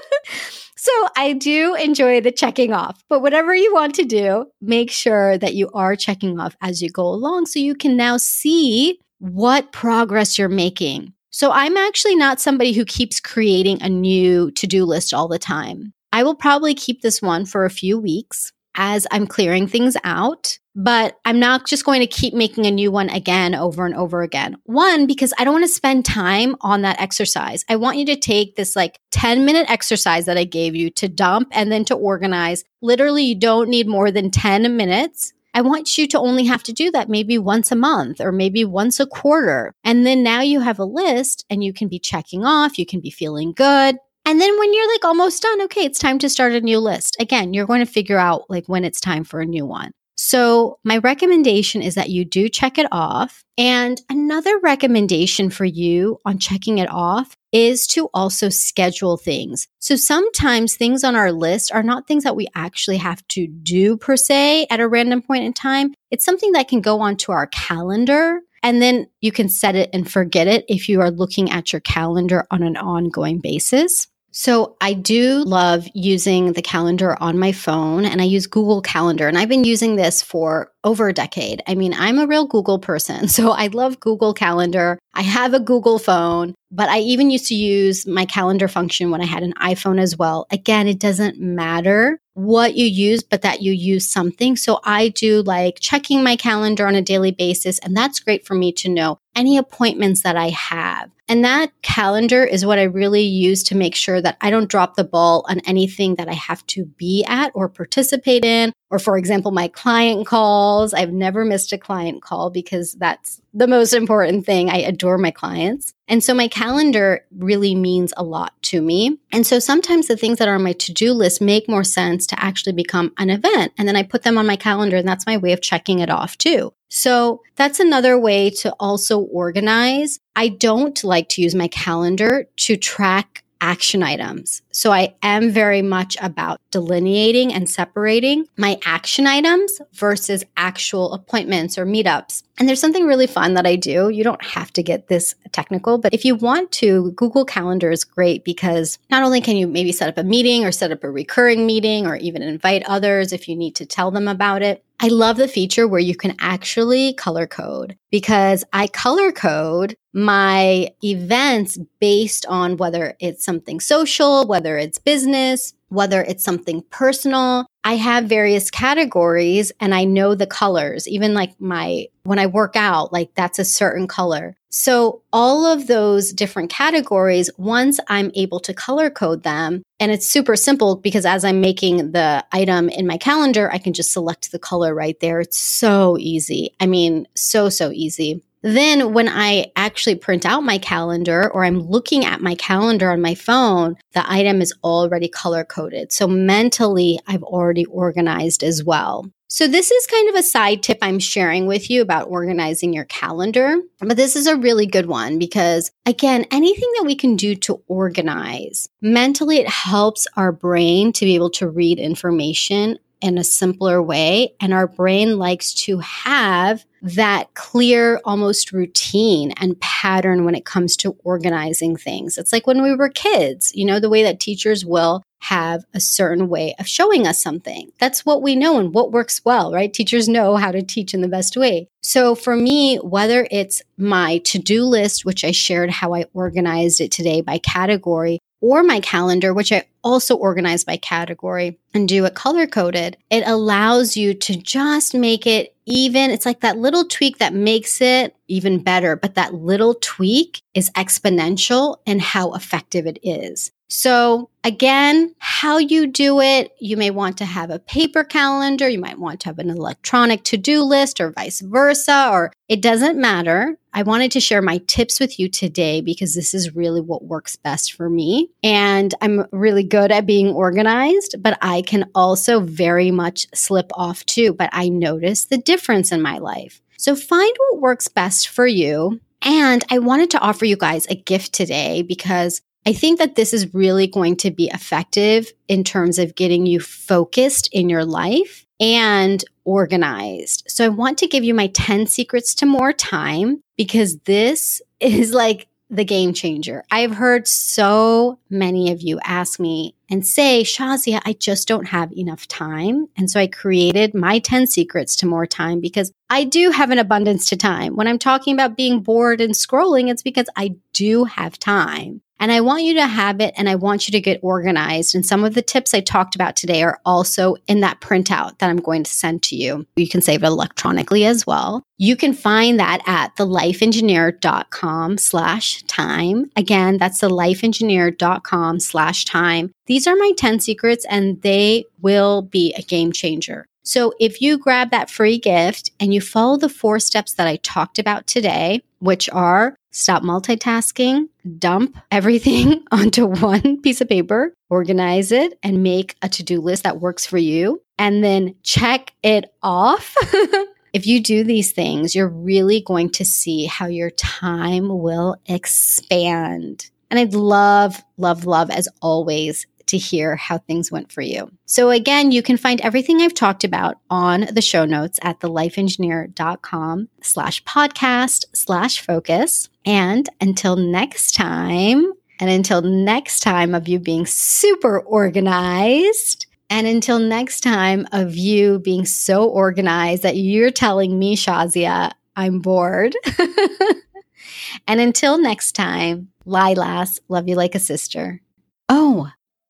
so 0.75 0.91
I 1.15 1.33
do 1.33 1.75
enjoy 1.75 2.19
the 2.19 2.31
checking 2.31 2.73
off, 2.73 3.01
but 3.07 3.21
whatever 3.21 3.55
you 3.55 3.73
want 3.73 3.95
to 3.95 4.03
do, 4.03 4.47
make 4.59 4.91
sure 4.91 5.37
that 5.37 5.55
you 5.55 5.69
are 5.73 5.95
checking 5.95 6.39
off 6.39 6.57
as 6.61 6.81
you 6.81 6.89
go 6.89 7.07
along 7.07 7.45
so 7.45 7.59
you 7.59 7.75
can 7.75 7.95
now 7.95 8.17
see 8.17 8.99
what 9.19 9.71
progress 9.71 10.37
you're 10.37 10.49
making. 10.49 11.13
So 11.29 11.51
I'm 11.51 11.77
actually 11.77 12.17
not 12.17 12.41
somebody 12.41 12.73
who 12.73 12.83
keeps 12.83 13.21
creating 13.21 13.81
a 13.81 13.87
new 13.87 14.51
to 14.51 14.67
do 14.67 14.83
list 14.83 15.13
all 15.13 15.29
the 15.29 15.39
time. 15.39 15.93
I 16.11 16.23
will 16.23 16.35
probably 16.35 16.73
keep 16.73 17.01
this 17.01 17.21
one 17.21 17.45
for 17.45 17.63
a 17.63 17.69
few 17.69 17.97
weeks 17.97 18.51
as 18.75 19.07
I'm 19.11 19.27
clearing 19.27 19.67
things 19.67 19.95
out. 20.03 20.57
But 20.73 21.17
I'm 21.25 21.39
not 21.39 21.67
just 21.67 21.83
going 21.83 21.99
to 21.99 22.07
keep 22.07 22.33
making 22.33 22.65
a 22.65 22.71
new 22.71 22.91
one 22.91 23.09
again 23.09 23.53
over 23.53 23.85
and 23.85 23.93
over 23.93 24.21
again. 24.21 24.55
One, 24.63 25.05
because 25.05 25.33
I 25.37 25.43
don't 25.43 25.53
want 25.53 25.65
to 25.65 25.73
spend 25.73 26.05
time 26.05 26.55
on 26.61 26.83
that 26.83 27.01
exercise. 27.01 27.65
I 27.67 27.75
want 27.75 27.97
you 27.97 28.05
to 28.05 28.15
take 28.15 28.55
this 28.55 28.73
like 28.73 28.97
10 29.11 29.43
minute 29.43 29.69
exercise 29.69 30.25
that 30.27 30.37
I 30.37 30.45
gave 30.45 30.73
you 30.73 30.89
to 30.91 31.09
dump 31.09 31.49
and 31.51 31.71
then 31.71 31.83
to 31.85 31.95
organize. 31.95 32.63
Literally, 32.81 33.25
you 33.25 33.35
don't 33.35 33.69
need 33.69 33.87
more 33.87 34.11
than 34.11 34.31
10 34.31 34.77
minutes. 34.77 35.33
I 35.53 35.61
want 35.61 35.97
you 35.97 36.07
to 36.07 36.19
only 36.19 36.45
have 36.45 36.63
to 36.63 36.73
do 36.73 36.91
that 36.91 37.09
maybe 37.09 37.37
once 37.37 37.71
a 37.71 37.75
month 37.75 38.21
or 38.21 38.31
maybe 38.31 38.63
once 38.63 38.99
a 38.99 39.05
quarter. 39.05 39.73
And 39.83 40.05
then 40.05 40.23
now 40.23 40.41
you 40.41 40.61
have 40.61 40.79
a 40.79 40.85
list 40.85 41.45
and 41.49 41.63
you 41.63 41.73
can 41.73 41.89
be 41.89 41.99
checking 41.99 42.45
off, 42.45 42.77
you 42.77 42.85
can 42.85 43.01
be 43.01 43.11
feeling 43.11 43.51
good. 43.51 43.97
And 44.25 44.39
then 44.39 44.57
when 44.59 44.73
you're 44.73 44.91
like 44.93 45.05
almost 45.05 45.41
done, 45.41 45.61
okay, 45.63 45.85
it's 45.85 45.99
time 45.99 46.19
to 46.19 46.29
start 46.29 46.53
a 46.53 46.61
new 46.61 46.79
list. 46.79 47.17
Again, 47.19 47.53
you're 47.53 47.65
going 47.65 47.85
to 47.85 47.91
figure 47.91 48.19
out 48.19 48.49
like 48.49 48.67
when 48.67 48.85
it's 48.85 48.99
time 48.99 49.23
for 49.23 49.41
a 49.41 49.45
new 49.45 49.65
one. 49.65 49.91
So, 50.23 50.77
my 50.83 50.99
recommendation 50.99 51.81
is 51.81 51.95
that 51.95 52.11
you 52.11 52.25
do 52.25 52.47
check 52.47 52.77
it 52.77 52.85
off. 52.91 53.43
And 53.57 53.99
another 54.07 54.59
recommendation 54.59 55.49
for 55.49 55.65
you 55.65 56.19
on 56.25 56.37
checking 56.37 56.77
it 56.77 56.89
off 56.91 57.35
is 57.51 57.87
to 57.87 58.07
also 58.13 58.49
schedule 58.49 59.17
things. 59.17 59.67
So, 59.79 59.95
sometimes 59.95 60.75
things 60.75 61.03
on 61.03 61.15
our 61.15 61.31
list 61.31 61.71
are 61.71 61.81
not 61.81 62.07
things 62.07 62.23
that 62.23 62.35
we 62.35 62.47
actually 62.53 62.97
have 62.97 63.27
to 63.29 63.47
do 63.47 63.97
per 63.97 64.15
se 64.15 64.67
at 64.69 64.79
a 64.79 64.87
random 64.87 65.23
point 65.23 65.43
in 65.43 65.53
time. 65.53 65.95
It's 66.11 66.23
something 66.23 66.51
that 66.51 66.67
can 66.67 66.81
go 66.81 66.99
onto 66.99 67.31
our 67.31 67.47
calendar 67.47 68.41
and 68.63 68.81
then 68.81 69.07
you 69.21 69.31
can 69.31 69.49
set 69.49 69.75
it 69.75 69.89
and 69.91 70.09
forget 70.09 70.47
it 70.47 70.65
if 70.67 70.87
you 70.87 71.01
are 71.01 71.11
looking 71.11 71.49
at 71.49 71.73
your 71.73 71.79
calendar 71.79 72.45
on 72.51 72.61
an 72.63 72.77
ongoing 72.77 73.39
basis. 73.39 74.07
So 74.31 74.77
I 74.79 74.93
do 74.93 75.43
love 75.43 75.87
using 75.93 76.53
the 76.53 76.61
calendar 76.61 77.21
on 77.21 77.37
my 77.37 77.51
phone 77.51 78.05
and 78.05 78.21
I 78.21 78.25
use 78.25 78.47
Google 78.47 78.81
Calendar 78.81 79.27
and 79.27 79.37
I've 79.37 79.49
been 79.49 79.65
using 79.65 79.97
this 79.97 80.21
for 80.21 80.70
over 80.83 81.07
a 81.07 81.13
decade. 81.13 81.61
I 81.67 81.75
mean, 81.75 81.93
I'm 81.93 82.19
a 82.19 82.27
real 82.27 82.45
Google 82.45 82.79
person, 82.79 83.27
so 83.27 83.51
I 83.51 83.67
love 83.67 83.99
Google 83.99 84.33
Calendar. 84.33 84.99
I 85.13 85.21
have 85.21 85.53
a 85.53 85.59
Google 85.59 85.99
phone, 85.99 86.55
but 86.71 86.89
I 86.89 86.99
even 86.99 87.29
used 87.29 87.47
to 87.47 87.55
use 87.55 88.07
my 88.07 88.25
calendar 88.25 88.67
function 88.67 89.11
when 89.11 89.21
I 89.21 89.25
had 89.25 89.43
an 89.43 89.53
iPhone 89.53 89.99
as 89.99 90.17
well. 90.17 90.47
Again, 90.51 90.87
it 90.87 90.99
doesn't 90.99 91.39
matter 91.39 92.19
what 92.33 92.75
you 92.75 92.85
use, 92.85 93.23
but 93.23 93.41
that 93.41 93.61
you 93.61 93.71
use 93.73 94.07
something. 94.07 94.55
So 94.55 94.79
I 94.83 95.09
do 95.09 95.41
like 95.41 95.79
checking 95.79 96.23
my 96.23 96.35
calendar 96.35 96.87
on 96.87 96.95
a 96.95 97.01
daily 97.01 97.31
basis. 97.31 97.77
And 97.79 97.95
that's 97.95 98.19
great 98.19 98.45
for 98.45 98.55
me 98.55 98.71
to 98.73 98.89
know 98.89 99.17
any 99.35 99.57
appointments 99.57 100.23
that 100.23 100.37
I 100.37 100.49
have. 100.49 101.11
And 101.27 101.45
that 101.45 101.71
calendar 101.81 102.43
is 102.43 102.65
what 102.65 102.79
I 102.79 102.83
really 102.83 103.21
use 103.21 103.63
to 103.63 103.75
make 103.75 103.95
sure 103.95 104.21
that 104.21 104.37
I 104.41 104.49
don't 104.49 104.69
drop 104.69 104.95
the 104.95 105.03
ball 105.03 105.45
on 105.47 105.61
anything 105.61 106.15
that 106.15 106.27
I 106.27 106.33
have 106.33 106.65
to 106.67 106.85
be 106.85 107.23
at 107.27 107.51
or 107.53 107.69
participate 107.69 108.43
in 108.43 108.73
Or, 108.91 108.99
for 108.99 109.17
example, 109.17 109.51
my 109.51 109.69
client 109.69 110.27
calls. 110.27 110.93
I've 110.93 111.13
never 111.13 111.45
missed 111.45 111.71
a 111.71 111.77
client 111.77 112.21
call 112.21 112.49
because 112.49 112.93
that's 112.93 113.41
the 113.53 113.67
most 113.67 113.93
important 113.93 114.45
thing. 114.45 114.69
I 114.69 114.79
adore 114.79 115.17
my 115.17 115.31
clients. 115.31 115.93
And 116.09 116.21
so 116.21 116.33
my 116.33 116.49
calendar 116.49 117.25
really 117.37 117.73
means 117.73 118.13
a 118.17 118.23
lot 118.23 118.53
to 118.63 118.81
me. 118.81 119.17
And 119.31 119.47
so 119.47 119.59
sometimes 119.59 120.07
the 120.07 120.17
things 120.17 120.39
that 120.39 120.49
are 120.49 120.55
on 120.55 120.63
my 120.63 120.73
to 120.73 120.93
do 120.93 121.13
list 121.13 121.41
make 121.41 121.69
more 121.69 121.85
sense 121.85 122.27
to 122.27 122.43
actually 122.43 122.73
become 122.73 123.13
an 123.17 123.29
event. 123.29 123.71
And 123.77 123.87
then 123.87 123.95
I 123.95 124.03
put 124.03 124.23
them 124.23 124.37
on 124.37 124.45
my 124.45 124.57
calendar, 124.57 124.97
and 124.97 125.07
that's 125.07 125.25
my 125.25 125.37
way 125.37 125.53
of 125.53 125.61
checking 125.61 125.99
it 125.99 126.09
off 126.09 126.37
too. 126.37 126.73
So 126.89 127.41
that's 127.55 127.79
another 127.79 128.19
way 128.19 128.49
to 128.49 128.75
also 128.77 129.19
organize. 129.19 130.19
I 130.35 130.49
don't 130.49 131.01
like 131.05 131.29
to 131.29 131.41
use 131.41 131.55
my 131.55 131.69
calendar 131.69 132.49
to 132.57 132.75
track 132.75 133.40
action 133.61 134.01
items. 134.03 134.61
So 134.71 134.91
I 134.91 135.15
am 135.21 135.51
very 135.51 135.81
much 135.81 136.17
about 136.21 136.59
delineating 136.71 137.53
and 137.53 137.69
separating 137.69 138.47
my 138.57 138.79
action 138.85 139.27
items 139.27 139.79
versus 139.93 140.43
actual 140.57 141.13
appointments 141.13 141.77
or 141.77 141.85
meetups. 141.85 142.43
And 142.57 142.67
there's 142.67 142.81
something 142.81 143.05
really 143.05 143.27
fun 143.27 143.53
that 143.53 143.65
I 143.65 143.75
do. 143.75 144.09
You 144.09 144.23
don't 144.23 144.43
have 144.43 144.73
to 144.73 144.83
get 144.83 145.07
this 145.07 145.35
technical, 145.51 145.97
but 145.97 146.13
if 146.13 146.25
you 146.25 146.35
want 146.35 146.71
to, 146.73 147.11
Google 147.11 147.45
Calendar 147.45 147.91
is 147.91 148.03
great 148.03 148.43
because 148.43 148.97
not 149.09 149.23
only 149.23 149.41
can 149.41 149.57
you 149.57 149.67
maybe 149.67 149.91
set 149.91 150.09
up 150.09 150.17
a 150.17 150.23
meeting 150.23 150.65
or 150.65 150.71
set 150.71 150.91
up 150.91 151.03
a 151.03 151.09
recurring 151.09 151.65
meeting 151.65 152.07
or 152.07 152.15
even 152.15 152.41
invite 152.41 152.83
others 152.85 153.33
if 153.33 153.47
you 153.47 153.55
need 153.55 153.75
to 153.75 153.85
tell 153.85 154.11
them 154.11 154.27
about 154.27 154.61
it, 154.61 154.83
I 155.03 155.07
love 155.07 155.37
the 155.37 155.47
feature 155.47 155.87
where 155.87 155.99
you 155.99 156.15
can 156.15 156.35
actually 156.39 157.13
color 157.13 157.47
code 157.47 157.97
because 158.11 158.63
I 158.71 158.85
color 158.85 159.31
code 159.31 159.97
my 160.13 160.89
events 161.03 161.79
based 161.99 162.45
on 162.45 162.77
whether 162.77 163.15
it's 163.19 163.43
something 163.43 163.79
social, 163.79 164.45
whether 164.45 164.77
it's 164.77 164.99
business, 164.99 165.73
whether 165.91 166.21
it's 166.21 166.43
something 166.43 166.81
personal. 166.89 167.65
I 167.83 167.97
have 167.97 168.25
various 168.25 168.71
categories 168.71 169.73
and 169.81 169.93
I 169.93 170.05
know 170.05 170.35
the 170.35 170.47
colors, 170.47 171.05
even 171.07 171.33
like 171.33 171.59
my, 171.59 172.07
when 172.23 172.39
I 172.39 172.45
work 172.45 172.77
out, 172.77 173.11
like 173.11 173.33
that's 173.35 173.59
a 173.59 173.65
certain 173.65 174.07
color. 174.07 174.55
So 174.69 175.21
all 175.33 175.65
of 175.65 175.87
those 175.87 176.31
different 176.31 176.69
categories, 176.69 177.49
once 177.57 177.99
I'm 178.07 178.31
able 178.35 178.61
to 178.61 178.73
color 178.73 179.09
code 179.09 179.43
them, 179.43 179.83
and 179.99 180.13
it's 180.13 180.27
super 180.27 180.55
simple 180.55 180.95
because 180.95 181.25
as 181.25 181.43
I'm 181.43 181.59
making 181.59 182.13
the 182.13 182.45
item 182.53 182.87
in 182.87 183.05
my 183.05 183.17
calendar, 183.17 183.69
I 183.69 183.77
can 183.77 183.91
just 183.91 184.13
select 184.13 184.53
the 184.53 184.59
color 184.59 184.95
right 184.95 185.19
there. 185.19 185.41
It's 185.41 185.59
so 185.59 186.17
easy. 186.17 186.73
I 186.79 186.85
mean, 186.85 187.27
so, 187.35 187.67
so 187.67 187.91
easy. 187.91 188.41
Then 188.61 189.13
when 189.13 189.27
I 189.27 189.71
actually 189.75 190.15
print 190.15 190.45
out 190.45 190.63
my 190.63 190.77
calendar 190.77 191.51
or 191.51 191.65
I'm 191.65 191.79
looking 191.79 192.25
at 192.25 192.41
my 192.41 192.55
calendar 192.55 193.11
on 193.11 193.21
my 193.21 193.33
phone, 193.33 193.95
the 194.13 194.29
item 194.31 194.61
is 194.61 194.73
already 194.83 195.27
color 195.27 195.63
coded. 195.63 196.11
So 196.11 196.27
mentally, 196.27 197.19
I've 197.27 197.43
already 197.43 197.85
organized 197.85 198.63
as 198.63 198.83
well. 198.83 199.25
So 199.47 199.67
this 199.67 199.91
is 199.91 200.07
kind 200.07 200.29
of 200.29 200.35
a 200.35 200.43
side 200.43 200.81
tip 200.81 200.99
I'm 201.01 201.19
sharing 201.19 201.67
with 201.67 201.89
you 201.89 202.01
about 202.01 202.29
organizing 202.29 202.93
your 202.93 203.03
calendar. 203.03 203.75
But 203.99 204.15
this 204.15 204.37
is 204.37 204.47
a 204.47 204.55
really 204.55 204.85
good 204.85 205.07
one 205.07 205.39
because 205.39 205.91
again, 206.05 206.45
anything 206.51 206.89
that 206.95 207.05
we 207.05 207.15
can 207.15 207.35
do 207.35 207.55
to 207.55 207.83
organize 207.87 208.87
mentally, 209.01 209.57
it 209.57 209.67
helps 209.67 210.25
our 210.37 210.53
brain 210.53 211.11
to 211.13 211.25
be 211.25 211.35
able 211.35 211.49
to 211.49 211.67
read 211.67 211.99
information 211.99 212.97
in 213.21 213.37
a 213.37 213.43
simpler 213.43 214.01
way. 214.01 214.53
And 214.59 214.73
our 214.73 214.87
brain 214.87 215.37
likes 215.37 215.73
to 215.85 215.99
have 215.99 216.85
that 217.01 217.53
clear, 217.55 218.21
almost 218.25 218.71
routine 218.71 219.51
and 219.57 219.79
pattern 219.79 220.45
when 220.45 220.55
it 220.55 220.65
comes 220.65 220.95
to 220.97 221.15
organizing 221.23 221.95
things. 221.95 222.37
It's 222.37 222.53
like 222.53 222.67
when 222.67 222.81
we 222.83 222.95
were 222.95 223.09
kids, 223.09 223.71
you 223.75 223.85
know, 223.85 223.99
the 223.99 224.09
way 224.09 224.23
that 224.23 224.39
teachers 224.39 224.85
will 224.85 225.23
have 225.41 225.83
a 225.95 225.99
certain 225.99 226.47
way 226.47 226.75
of 226.77 226.87
showing 226.87 227.25
us 227.25 227.41
something. 227.41 227.91
That's 227.99 228.23
what 228.25 228.43
we 228.43 228.55
know 228.55 228.77
and 228.77 228.93
what 228.93 229.11
works 229.11 229.41
well, 229.43 229.73
right? 229.73 229.91
Teachers 229.91 230.29
know 230.29 230.55
how 230.55 230.71
to 230.71 230.83
teach 230.83 231.15
in 231.15 231.21
the 231.21 231.27
best 231.27 231.57
way. 231.57 231.87
So 232.03 232.35
for 232.35 232.55
me, 232.55 232.97
whether 232.97 233.47
it's 233.49 233.81
my 233.97 234.37
to 234.39 234.59
do 234.59 234.83
list, 234.83 235.25
which 235.25 235.43
I 235.43 235.51
shared 235.51 235.89
how 235.89 236.13
I 236.13 236.25
organized 236.33 237.01
it 237.01 237.11
today 237.11 237.41
by 237.41 237.57
category, 237.57 238.39
or 238.61 238.83
my 238.83 238.99
calendar, 238.99 239.53
which 239.53 239.71
I 239.71 239.85
also 240.03 240.35
organize 240.35 240.83
by 240.83 240.97
category 240.97 241.79
and 241.93 242.07
do 242.07 242.25
it 242.25 242.35
color 242.35 242.67
coded, 242.67 243.17
it 243.29 243.43
allows 243.45 244.15
you 244.15 244.33
to 244.35 244.55
just 244.55 245.13
make 245.13 245.45
it 245.45 245.75
even. 245.85 246.31
It's 246.31 246.45
like 246.45 246.61
that 246.61 246.77
little 246.77 247.05
tweak 247.05 247.39
that 247.39 247.53
makes 247.53 248.01
it 248.01 248.35
even 248.47 248.81
better, 248.81 249.15
but 249.15 249.35
that 249.35 249.53
little 249.53 249.95
tweak 249.95 250.61
is 250.73 250.89
exponential 250.91 251.97
in 252.05 252.19
how 252.19 252.53
effective 252.53 253.05
it 253.05 253.19
is. 253.23 253.71
So 253.93 254.49
again, 254.63 255.35
how 255.39 255.77
you 255.77 256.07
do 256.07 256.39
it, 256.39 256.73
you 256.79 256.95
may 256.95 257.11
want 257.11 257.37
to 257.39 257.45
have 257.45 257.69
a 257.69 257.77
paper 257.77 258.23
calendar, 258.23 258.87
you 258.87 258.97
might 258.97 259.19
want 259.19 259.41
to 259.41 259.49
have 259.49 259.59
an 259.59 259.69
electronic 259.69 260.45
to-do 260.45 260.81
list 260.81 261.19
or 261.19 261.33
vice 261.33 261.59
versa, 261.59 262.29
or 262.31 262.53
it 262.69 262.81
doesn't 262.81 263.19
matter. 263.19 263.77
I 263.91 264.03
wanted 264.03 264.31
to 264.31 264.39
share 264.39 264.61
my 264.61 264.77
tips 264.87 265.19
with 265.19 265.37
you 265.37 265.49
today 265.49 265.99
because 265.99 266.35
this 266.35 266.53
is 266.53 266.73
really 266.73 267.01
what 267.01 267.25
works 267.25 267.57
best 267.57 267.91
for 267.91 268.09
me. 268.09 268.49
And 268.63 269.13
I'm 269.19 269.45
really 269.51 269.83
good 269.83 270.09
at 270.09 270.25
being 270.25 270.53
organized, 270.53 271.35
but 271.43 271.57
I 271.61 271.81
can 271.81 272.09
also 272.15 272.61
very 272.61 273.11
much 273.11 273.45
slip 273.53 273.91
off 273.95 274.25
too. 274.25 274.53
But 274.53 274.69
I 274.71 274.87
notice 274.87 275.43
the 275.43 275.57
difference 275.57 276.13
in 276.13 276.21
my 276.21 276.37
life. 276.37 276.81
So 276.97 277.13
find 277.13 277.53
what 277.57 277.81
works 277.81 278.07
best 278.07 278.47
for 278.47 278.65
you. 278.65 279.19
And 279.41 279.83
I 279.89 279.99
wanted 279.99 280.31
to 280.31 280.39
offer 280.39 280.63
you 280.63 280.77
guys 280.77 281.07
a 281.07 281.15
gift 281.15 281.51
today 281.51 282.03
because 282.03 282.61
I 282.85 282.93
think 282.93 283.19
that 283.19 283.35
this 283.35 283.53
is 283.53 283.73
really 283.73 284.07
going 284.07 284.37
to 284.37 284.51
be 284.51 284.69
effective 284.69 285.51
in 285.67 285.83
terms 285.83 286.17
of 286.17 286.35
getting 286.35 286.65
you 286.65 286.79
focused 286.79 287.69
in 287.71 287.89
your 287.89 288.05
life 288.05 288.65
and 288.79 289.43
organized. 289.63 290.63
So 290.67 290.85
I 290.85 290.89
want 290.89 291.19
to 291.19 291.27
give 291.27 291.43
you 291.43 291.53
my 291.53 291.67
10 291.67 292.07
secrets 292.07 292.55
to 292.55 292.65
more 292.65 292.91
time 292.91 293.61
because 293.77 294.17
this 294.19 294.81
is 294.99 295.33
like 295.33 295.67
the 295.91 296.05
game 296.05 296.33
changer. 296.33 296.83
I've 296.89 297.13
heard 297.15 297.47
so 297.49 298.39
many 298.49 298.91
of 298.91 299.01
you 299.01 299.19
ask 299.25 299.59
me 299.59 299.93
and 300.09 300.25
say, 300.25 300.63
Shazia, 300.63 301.21
I 301.25 301.33
just 301.33 301.67
don't 301.67 301.87
have 301.89 302.13
enough 302.13 302.47
time. 302.47 303.07
And 303.17 303.29
so 303.29 303.41
I 303.41 303.47
created 303.47 304.15
my 304.15 304.39
10 304.39 304.67
secrets 304.67 305.17
to 305.17 305.25
more 305.25 305.45
time 305.45 305.81
because 305.81 306.13
I 306.29 306.45
do 306.45 306.71
have 306.71 306.91
an 306.91 306.97
abundance 306.97 307.49
to 307.49 307.57
time. 307.57 307.97
When 307.97 308.07
I'm 308.07 308.19
talking 308.19 308.53
about 308.53 308.77
being 308.77 309.01
bored 309.01 309.41
and 309.41 309.53
scrolling, 309.53 310.09
it's 310.09 310.23
because 310.23 310.47
I 310.55 310.75
do 310.93 311.25
have 311.25 311.59
time. 311.59 312.21
And 312.41 312.51
I 312.51 312.59
want 312.59 312.83
you 312.83 312.95
to 312.95 313.05
have 313.05 313.39
it 313.39 313.53
and 313.55 313.69
I 313.69 313.75
want 313.75 314.07
you 314.07 314.11
to 314.13 314.19
get 314.19 314.39
organized. 314.41 315.13
And 315.13 315.23
some 315.23 315.43
of 315.43 315.53
the 315.53 315.61
tips 315.61 315.93
I 315.93 316.01
talked 316.01 316.33
about 316.33 316.55
today 316.55 316.81
are 316.81 316.99
also 317.05 317.55
in 317.67 317.81
that 317.81 318.01
printout 318.01 318.57
that 318.57 318.69
I'm 318.69 318.81
going 318.81 319.03
to 319.03 319.11
send 319.11 319.43
to 319.43 319.55
you. 319.55 319.85
You 319.95 320.09
can 320.09 320.23
save 320.23 320.43
it 320.43 320.47
electronically 320.47 321.23
as 321.23 321.45
well. 321.45 321.83
You 321.99 322.15
can 322.15 322.33
find 322.33 322.79
that 322.79 323.03
at 323.05 323.35
thelifeengineer.com 323.37 325.19
slash 325.19 325.83
time. 325.83 326.49
Again, 326.55 326.97
that's 326.97 327.21
thelifeengineer.com 327.21 328.79
slash 328.79 329.25
time. 329.25 329.71
These 329.85 330.07
are 330.07 330.15
my 330.15 330.31
10 330.35 330.61
secrets 330.61 331.05
and 331.07 331.39
they 331.43 331.85
will 332.01 332.41
be 332.41 332.73
a 332.73 332.81
game 332.81 333.11
changer. 333.11 333.67
So 333.83 334.13
if 334.19 334.41
you 334.41 334.57
grab 334.57 334.89
that 334.91 335.09
free 335.09 335.37
gift 335.37 335.91
and 335.99 336.11
you 336.11 336.21
follow 336.21 336.57
the 336.57 336.69
four 336.69 336.99
steps 336.99 337.33
that 337.33 337.47
I 337.47 337.57
talked 337.57 337.99
about 337.99 338.25
today, 338.25 338.81
which 338.99 339.29
are 339.29 339.75
stop 339.91 340.23
multitasking, 340.23 341.27
dump 341.59 341.97
everything 342.09 342.83
onto 342.91 343.25
one 343.25 343.81
piece 343.81 344.01
of 344.01 344.09
paper, 344.09 344.53
organize 344.69 345.31
it, 345.31 345.57
and 345.61 345.83
make 345.83 346.15
a 346.21 346.29
to 346.29 346.43
do 346.43 346.59
list 346.59 346.83
that 346.83 347.01
works 347.01 347.25
for 347.25 347.37
you, 347.37 347.81
and 347.99 348.23
then 348.23 348.55
check 348.63 349.13
it 349.21 349.53
off. 349.61 350.15
if 350.93 351.05
you 351.05 351.21
do 351.21 351.43
these 351.43 351.71
things, 351.71 352.15
you're 352.15 352.27
really 352.27 352.81
going 352.81 353.09
to 353.11 353.25
see 353.25 353.65
how 353.65 353.85
your 353.85 354.09
time 354.11 354.87
will 354.89 355.35
expand. 355.45 356.89
And 357.09 357.19
I'd 357.19 357.33
love, 357.33 358.01
love, 358.17 358.45
love, 358.45 358.69
as 358.69 358.87
always, 359.01 359.67
to 359.91 359.97
hear 359.97 360.35
how 360.35 360.57
things 360.57 360.91
went 360.91 361.11
for 361.11 361.21
you. 361.21 361.51
So 361.65 361.89
again, 361.89 362.31
you 362.31 362.41
can 362.41 362.57
find 362.57 362.81
everything 362.81 363.21
I've 363.21 363.33
talked 363.33 363.63
about 363.63 363.97
on 364.09 364.47
the 364.51 364.61
show 364.61 364.85
notes 364.85 365.19
at 365.21 365.39
thelifeengineer.com 365.39 367.09
slash 367.21 367.63
podcast 367.63 368.45
slash 368.53 369.01
focus. 369.01 369.69
And 369.85 370.27
until 370.39 370.75
next 370.75 371.35
time, 371.35 372.11
and 372.39 372.49
until 372.49 372.81
next 372.81 373.41
time 373.41 373.75
of 373.75 373.87
you 373.87 373.99
being 373.99 374.25
super 374.25 374.99
organized, 374.99 376.47
and 376.69 376.87
until 376.87 377.19
next 377.19 377.61
time 377.61 378.07
of 378.13 378.35
you 378.35 378.79
being 378.79 379.05
so 379.05 379.47
organized 379.47 380.23
that 380.23 380.37
you're 380.37 380.71
telling 380.71 381.19
me, 381.19 381.35
Shazia, 381.35 382.11
I'm 382.35 382.59
bored. 382.59 383.15
and 384.87 385.01
until 385.01 385.37
next 385.37 385.73
time, 385.73 386.29
Lilas, 386.47 387.19
love 387.27 387.49
you 387.49 387.55
like 387.55 387.75
a 387.75 387.79
sister. 387.79 388.41
Oh, 388.87 389.29